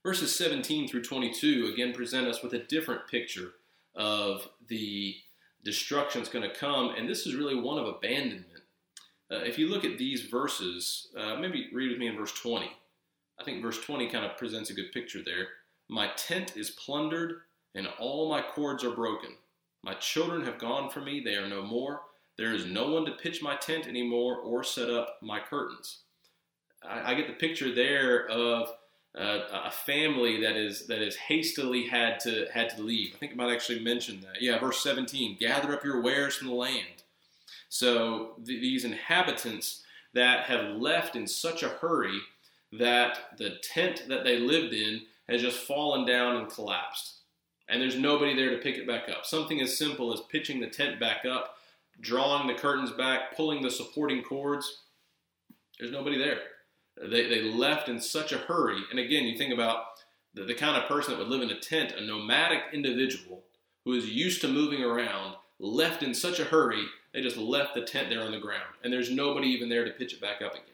Verses 0.02 0.34
17 0.36 0.88
through 0.88 1.02
22 1.02 1.70
again 1.72 1.92
present 1.92 2.26
us 2.26 2.42
with 2.42 2.54
a 2.54 2.64
different 2.64 3.06
picture 3.08 3.52
of 3.94 4.48
the 4.68 5.16
destruction 5.64 6.20
that's 6.20 6.32
going 6.32 6.48
to 6.48 6.56
come, 6.56 6.94
and 6.96 7.08
this 7.08 7.26
is 7.26 7.34
really 7.34 7.60
one 7.60 7.78
of 7.78 7.86
abandonment. 7.86 8.62
Uh, 9.30 9.36
if 9.36 9.58
you 9.58 9.68
look 9.68 9.84
at 9.84 9.98
these 9.98 10.22
verses, 10.22 11.08
uh, 11.16 11.36
maybe 11.36 11.68
read 11.72 11.90
with 11.90 11.98
me 11.98 12.06
in 12.06 12.16
verse 12.16 12.32
20. 12.32 12.70
I 13.38 13.44
think 13.44 13.62
verse 13.62 13.78
20 13.80 14.08
kind 14.08 14.24
of 14.24 14.36
presents 14.36 14.70
a 14.70 14.74
good 14.74 14.92
picture 14.92 15.20
there. 15.22 15.48
My 15.88 16.10
tent 16.16 16.56
is 16.56 16.70
plundered, 16.70 17.40
and 17.74 17.88
all 17.98 18.30
my 18.30 18.40
cords 18.40 18.84
are 18.84 18.90
broken. 18.90 19.30
My 19.82 19.94
children 19.94 20.44
have 20.44 20.58
gone 20.58 20.90
from 20.90 21.04
me, 21.04 21.20
they 21.20 21.36
are 21.36 21.48
no 21.48 21.62
more. 21.62 22.02
There 22.36 22.54
is 22.54 22.66
no 22.66 22.92
one 22.92 23.04
to 23.06 23.12
pitch 23.12 23.42
my 23.42 23.56
tent 23.56 23.86
anymore 23.88 24.36
or 24.36 24.62
set 24.62 24.90
up 24.90 25.18
my 25.20 25.40
curtains. 25.40 25.98
I, 26.88 27.12
I 27.12 27.14
get 27.14 27.26
the 27.26 27.32
picture 27.32 27.74
there 27.74 28.28
of 28.28 28.72
uh, 29.18 29.40
a 29.64 29.70
family 29.70 30.40
that 30.42 30.56
is 30.56 30.86
that 30.86 31.02
is 31.02 31.16
hastily 31.16 31.86
had 31.86 32.20
to 32.20 32.46
had 32.52 32.70
to 32.70 32.82
leave. 32.82 33.14
I 33.14 33.18
think 33.18 33.32
I 33.32 33.34
might 33.34 33.52
actually 33.52 33.80
mention 33.80 34.20
that. 34.20 34.40
Yeah, 34.40 34.58
verse 34.58 34.80
17: 34.82 35.38
Gather 35.40 35.72
up 35.74 35.84
your 35.84 36.00
wares 36.00 36.36
from 36.36 36.48
the 36.48 36.54
land. 36.54 37.02
So 37.68 38.34
th- 38.44 38.60
these 38.60 38.84
inhabitants 38.84 39.82
that 40.14 40.44
have 40.44 40.76
left 40.76 41.16
in 41.16 41.26
such 41.26 41.62
a 41.62 41.68
hurry 41.68 42.20
that 42.72 43.36
the 43.38 43.56
tent 43.62 44.04
that 44.08 44.24
they 44.24 44.38
lived 44.38 44.72
in 44.72 45.02
has 45.28 45.40
just 45.40 45.58
fallen 45.58 46.06
down 46.06 46.36
and 46.36 46.50
collapsed 46.50 47.17
and 47.68 47.80
there's 47.80 47.98
nobody 47.98 48.34
there 48.34 48.50
to 48.50 48.58
pick 48.58 48.76
it 48.76 48.86
back 48.86 49.08
up. 49.08 49.26
Something 49.26 49.60
as 49.60 49.76
simple 49.76 50.12
as 50.12 50.20
pitching 50.20 50.60
the 50.60 50.68
tent 50.68 50.98
back 50.98 51.24
up, 51.24 51.56
drawing 52.00 52.46
the 52.46 52.54
curtains 52.54 52.90
back, 52.90 53.36
pulling 53.36 53.62
the 53.62 53.70
supporting 53.70 54.22
cords, 54.22 54.82
there's 55.78 55.92
nobody 55.92 56.18
there. 56.18 56.40
They, 57.00 57.28
they 57.28 57.42
left 57.42 57.88
in 57.88 58.00
such 58.00 58.32
a 58.32 58.38
hurry. 58.38 58.80
And 58.90 58.98
again, 58.98 59.24
you 59.24 59.36
think 59.36 59.52
about 59.52 59.84
the, 60.34 60.44
the 60.44 60.54
kind 60.54 60.76
of 60.76 60.88
person 60.88 61.12
that 61.12 61.18
would 61.18 61.28
live 61.28 61.42
in 61.42 61.50
a 61.50 61.60
tent, 61.60 61.92
a 61.92 62.00
nomadic 62.00 62.62
individual 62.72 63.44
who 63.84 63.92
is 63.92 64.08
used 64.10 64.40
to 64.40 64.48
moving 64.48 64.82
around, 64.82 65.34
left 65.58 66.02
in 66.02 66.14
such 66.14 66.40
a 66.40 66.44
hurry, 66.44 66.84
they 67.12 67.20
just 67.20 67.36
left 67.36 67.74
the 67.74 67.82
tent 67.82 68.08
there 68.08 68.22
on 68.22 68.32
the 68.32 68.40
ground. 68.40 68.74
And 68.82 68.92
there's 68.92 69.10
nobody 69.10 69.48
even 69.48 69.68
there 69.68 69.84
to 69.84 69.90
pitch 69.90 70.12
it 70.12 70.20
back 70.20 70.42
up 70.42 70.52
again. 70.52 70.64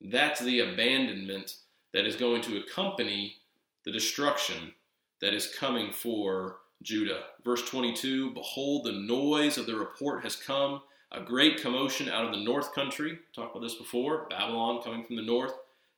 That's 0.00 0.40
the 0.40 0.60
abandonment 0.60 1.56
that 1.92 2.06
is 2.06 2.16
going 2.16 2.42
to 2.42 2.58
accompany 2.58 3.36
the 3.84 3.92
destruction 3.92 4.74
that 5.20 5.34
is 5.34 5.54
coming 5.58 5.92
for 5.92 6.56
Judah. 6.82 7.22
Verse 7.44 7.62
22 7.68 8.32
Behold, 8.32 8.84
the 8.84 8.92
noise 8.92 9.58
of 9.58 9.66
the 9.66 9.76
report 9.76 10.22
has 10.24 10.36
come, 10.36 10.82
a 11.12 11.20
great 11.20 11.60
commotion 11.60 12.08
out 12.08 12.24
of 12.24 12.32
the 12.32 12.44
north 12.44 12.74
country. 12.74 13.18
Talked 13.34 13.54
about 13.54 13.62
this 13.62 13.74
before 13.74 14.26
Babylon 14.30 14.82
coming 14.82 15.04
from 15.04 15.16
the 15.16 15.22
north 15.22 15.52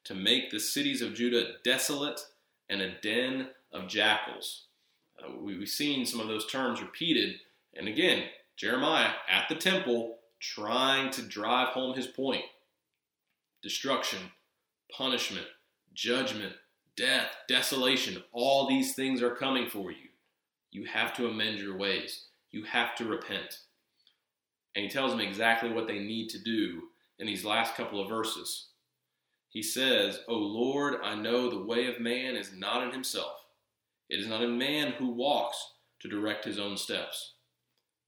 to 0.05 0.15
make 0.15 0.51
the 0.51 0.61
cities 0.61 1.03
of 1.03 1.15
Judah 1.15 1.53
desolate 1.65 2.21
and 2.69 2.81
a 2.81 3.01
den 3.01 3.49
of 3.73 3.89
jackals. 3.89 4.65
Uh, 5.19 5.33
we've 5.41 5.69
seen 5.69 6.05
some 6.05 6.21
of 6.21 6.29
those 6.29 6.51
terms 6.51 6.81
repeated. 6.81 7.37
And 7.75 7.89
again, 7.89 8.25
Jeremiah 8.57 9.13
at 9.31 9.49
the 9.49 9.55
temple 9.55 10.17
trying 10.41 11.11
to 11.13 11.23
drive 11.23 11.69
home 11.69 11.95
his 11.95 12.07
point 12.07 12.43
destruction, 13.63 14.19
punishment, 14.91 15.47
judgment, 15.95 16.53
death, 16.97 17.29
desolation, 17.49 18.23
all 18.33 18.67
these 18.67 18.95
things 18.95 19.23
are 19.23 19.35
coming 19.35 19.69
for 19.69 19.91
you. 19.91 20.09
You 20.71 20.85
have 20.87 21.15
to 21.17 21.27
amend 21.27 21.59
your 21.59 21.77
ways. 21.77 22.27
You 22.51 22.65
have 22.65 22.95
to 22.97 23.05
repent. 23.05 23.59
And 24.75 24.85
he 24.85 24.91
tells 24.91 25.11
them 25.11 25.21
exactly 25.21 25.71
what 25.71 25.87
they 25.87 25.99
need 25.99 26.29
to 26.31 26.39
do 26.39 26.83
in 27.19 27.27
these 27.27 27.45
last 27.45 27.75
couple 27.75 28.01
of 28.01 28.09
verses. 28.09 28.69
He 29.49 29.63
says, 29.63 30.21
O 30.29 30.35
Lord, 30.35 30.97
I 31.05 31.15
know 31.15 31.51
the 31.51 31.63
way 31.63 31.87
of 31.87 32.01
man 32.01 32.37
is 32.37 32.53
not 32.57 32.83
in 32.83 32.91
himself. 32.91 33.35
It 34.09 34.19
is 34.19 34.27
not 34.27 34.43
in 34.43 34.57
man 34.57 34.93
who 34.93 35.11
walks 35.11 35.63
to 36.01 36.09
direct 36.09 36.45
his 36.45 36.59
own 36.59 36.77
steps. 36.77 37.35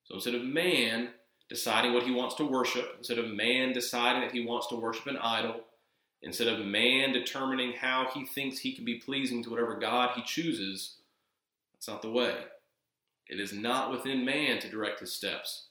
So 0.04 0.14
instead 0.14 0.34
of 0.34 0.42
man 0.42 1.10
deciding 1.48 1.92
what 1.92 2.04
he 2.04 2.10
wants 2.10 2.34
to 2.36 2.44
worship, 2.44 2.94
instead 2.96 3.18
of 3.18 3.28
man 3.28 3.72
deciding 3.72 4.22
that 4.22 4.32
he 4.32 4.46
wants 4.46 4.68
to 4.68 4.76
worship 4.76 5.06
an 5.06 5.18
idol, 5.18 5.60
Instead 6.24 6.48
of 6.48 6.64
man 6.64 7.12
determining 7.12 7.74
how 7.74 8.08
he 8.14 8.24
thinks 8.24 8.58
he 8.58 8.72
can 8.72 8.84
be 8.84 8.94
pleasing 8.94 9.42
to 9.42 9.50
whatever 9.50 9.74
God 9.74 10.12
he 10.16 10.22
chooses, 10.22 10.96
that's 11.74 11.86
not 11.86 12.00
the 12.00 12.10
way. 12.10 12.34
It 13.28 13.38
is 13.38 13.52
not 13.52 13.90
within 13.90 14.24
man 14.24 14.58
to 14.60 14.70
direct 14.70 15.00
his 15.00 15.12
steps. 15.12 15.66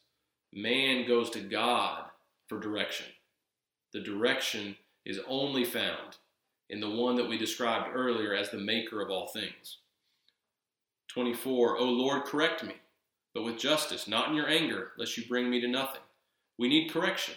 Man 0.53 1.07
goes 1.07 1.31
to 1.31 1.39
God 1.39 2.05
for 2.47 2.59
direction. 2.59 3.07
The 3.93 3.99
direction 3.99 4.75
is 5.05 5.19
only 5.27 5.65
found 5.65 6.17
in 6.69 6.79
the 6.79 6.89
one 6.89 7.15
that 7.15 7.27
we 7.27 7.37
described 7.37 7.89
earlier 7.91 8.35
as 8.35 8.51
the 8.51 8.57
maker 8.57 9.01
of 9.01 9.09
all 9.09 9.27
things. 9.27 9.79
24, 11.07 11.77
O 11.77 11.83
Lord, 11.83 12.25
correct 12.25 12.63
me, 12.63 12.75
but 13.33 13.43
with 13.43 13.57
justice, 13.57 14.07
not 14.07 14.29
in 14.29 14.35
your 14.35 14.47
anger, 14.47 14.91
lest 14.99 15.17
you 15.17 15.25
bring 15.27 15.49
me 15.49 15.59
to 15.61 15.67
nothing. 15.67 16.01
We 16.59 16.67
need 16.67 16.91
correction. 16.91 17.35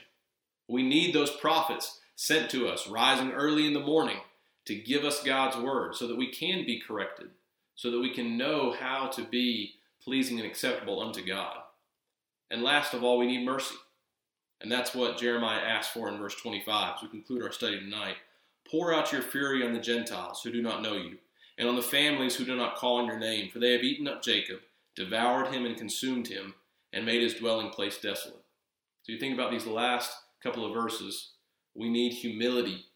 We 0.68 0.82
need 0.82 1.14
those 1.14 1.30
prophets 1.30 2.00
sent 2.16 2.50
to 2.50 2.66
us, 2.66 2.88
rising 2.88 3.30
early 3.32 3.66
in 3.66 3.74
the 3.74 3.80
morning 3.80 4.18
to 4.64 4.74
give 4.74 5.04
us 5.04 5.22
God's 5.22 5.56
word 5.56 5.94
so 5.94 6.08
that 6.08 6.16
we 6.16 6.32
can 6.32 6.66
be 6.66 6.80
corrected, 6.80 7.28
so 7.76 7.90
that 7.90 8.00
we 8.00 8.12
can 8.12 8.36
know 8.36 8.72
how 8.72 9.06
to 9.08 9.22
be 9.22 9.74
pleasing 10.02 10.38
and 10.38 10.46
acceptable 10.46 11.00
unto 11.00 11.24
God. 11.24 11.56
And 12.50 12.62
last 12.62 12.94
of 12.94 13.04
all, 13.04 13.18
we 13.18 13.26
need 13.26 13.44
mercy. 13.44 13.76
And 14.60 14.72
that's 14.72 14.94
what 14.94 15.18
Jeremiah 15.18 15.60
asks 15.60 15.92
for 15.92 16.08
in 16.08 16.18
verse 16.18 16.34
25 16.34 16.94
as 16.96 17.02
we 17.02 17.08
conclude 17.08 17.42
our 17.42 17.52
study 17.52 17.78
tonight. 17.78 18.16
Pour 18.70 18.94
out 18.94 19.12
your 19.12 19.22
fury 19.22 19.64
on 19.64 19.72
the 19.72 19.80
Gentiles 19.80 20.40
who 20.42 20.50
do 20.50 20.62
not 20.62 20.82
know 20.82 20.94
you, 20.94 21.18
and 21.58 21.68
on 21.68 21.76
the 21.76 21.82
families 21.82 22.34
who 22.34 22.44
do 22.44 22.56
not 22.56 22.76
call 22.76 22.96
on 22.96 23.06
your 23.06 23.18
name, 23.18 23.50
for 23.50 23.58
they 23.58 23.72
have 23.72 23.82
eaten 23.82 24.08
up 24.08 24.22
Jacob, 24.22 24.60
devoured 24.96 25.48
him, 25.48 25.66
and 25.66 25.76
consumed 25.76 26.28
him, 26.28 26.54
and 26.92 27.04
made 27.04 27.22
his 27.22 27.34
dwelling 27.34 27.70
place 27.70 27.98
desolate. 27.98 28.42
So 29.02 29.12
you 29.12 29.18
think 29.18 29.34
about 29.34 29.50
these 29.50 29.66
last 29.66 30.16
couple 30.42 30.64
of 30.64 30.72
verses. 30.72 31.32
We 31.76 31.90
need 31.90 32.14
humility 32.14 32.86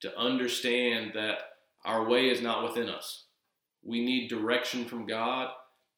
to 0.00 0.16
understand 0.16 1.12
that 1.14 1.38
our 1.84 2.08
way 2.08 2.28
is 2.28 2.40
not 2.40 2.62
within 2.62 2.88
us. 2.88 3.24
We 3.82 4.04
need 4.04 4.28
direction 4.28 4.84
from 4.84 5.06
God, 5.06 5.50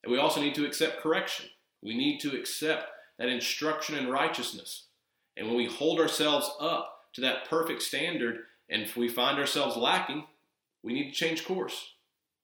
and 0.02 0.10
we 0.12 0.18
also 0.18 0.40
need 0.40 0.54
to 0.54 0.64
accept 0.64 1.02
correction. 1.02 1.46
We 1.82 1.96
need 1.96 2.18
to 2.20 2.34
accept 2.36 2.88
that 3.18 3.28
instruction 3.28 3.96
in 3.96 4.10
righteousness. 4.10 4.86
And 5.36 5.46
when 5.46 5.56
we 5.56 5.66
hold 5.66 6.00
ourselves 6.00 6.50
up 6.58 7.00
to 7.14 7.20
that 7.20 7.48
perfect 7.48 7.82
standard, 7.82 8.38
and 8.70 8.82
if 8.82 8.96
we 8.96 9.08
find 9.08 9.38
ourselves 9.38 9.76
lacking, 9.76 10.24
we 10.82 10.94
need 10.94 11.10
to 11.10 11.16
change 11.16 11.44
course. 11.44 11.92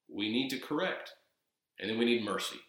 We 0.07 0.31
need 0.31 0.49
to 0.49 0.59
correct. 0.59 1.13
And 1.79 1.89
then 1.89 1.97
we 1.97 2.05
need 2.05 2.23
mercy. 2.23 2.59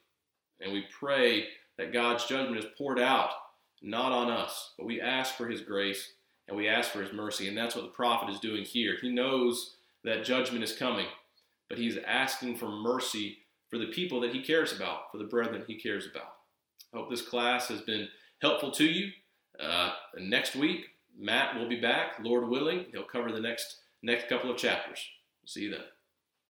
And 0.60 0.72
we 0.72 0.84
pray 0.98 1.48
that 1.76 1.92
God's 1.92 2.24
judgment 2.24 2.64
is 2.64 2.70
poured 2.78 2.98
out, 2.98 3.30
not 3.82 4.12
on 4.12 4.30
us, 4.30 4.72
but 4.78 4.86
we 4.86 5.00
ask 5.00 5.34
for 5.34 5.48
His 5.48 5.60
grace 5.60 6.13
and 6.48 6.56
we 6.56 6.68
ask 6.68 6.90
for 6.90 7.02
His 7.02 7.12
mercy. 7.12 7.48
And 7.48 7.56
that's 7.56 7.74
what 7.74 7.84
the 7.84 7.90
prophet 7.90 8.30
is 8.30 8.40
doing 8.40 8.64
here. 8.64 8.96
He 9.00 9.10
knows 9.10 9.76
that 10.04 10.24
judgment 10.24 10.62
is 10.62 10.76
coming, 10.76 11.06
but 11.68 11.78
he's 11.78 11.98
asking 12.06 12.56
for 12.56 12.68
mercy 12.68 13.38
for 13.68 13.78
the 13.78 13.86
people 13.86 14.20
that 14.20 14.32
he 14.32 14.42
cares 14.42 14.72
about, 14.72 15.10
for 15.10 15.18
the 15.18 15.24
brethren 15.24 15.64
he 15.66 15.76
cares 15.76 16.06
about. 16.06 16.34
I 16.92 16.98
hope 16.98 17.10
this 17.10 17.22
class 17.22 17.68
has 17.68 17.80
been 17.80 18.08
helpful 18.40 18.70
to 18.72 18.84
you. 18.84 19.10
Uh, 19.58 19.92
next 20.18 20.54
week, 20.54 20.84
Matt 21.18 21.58
will 21.58 21.68
be 21.68 21.80
back, 21.80 22.16
Lord 22.22 22.48
willing. 22.48 22.86
He'll 22.92 23.04
cover 23.04 23.32
the 23.32 23.40
next 23.40 23.80
next 24.02 24.28
couple 24.28 24.50
of 24.50 24.58
chapters. 24.58 25.04
See 25.46 25.62
you 25.62 25.70
then. 25.70 25.80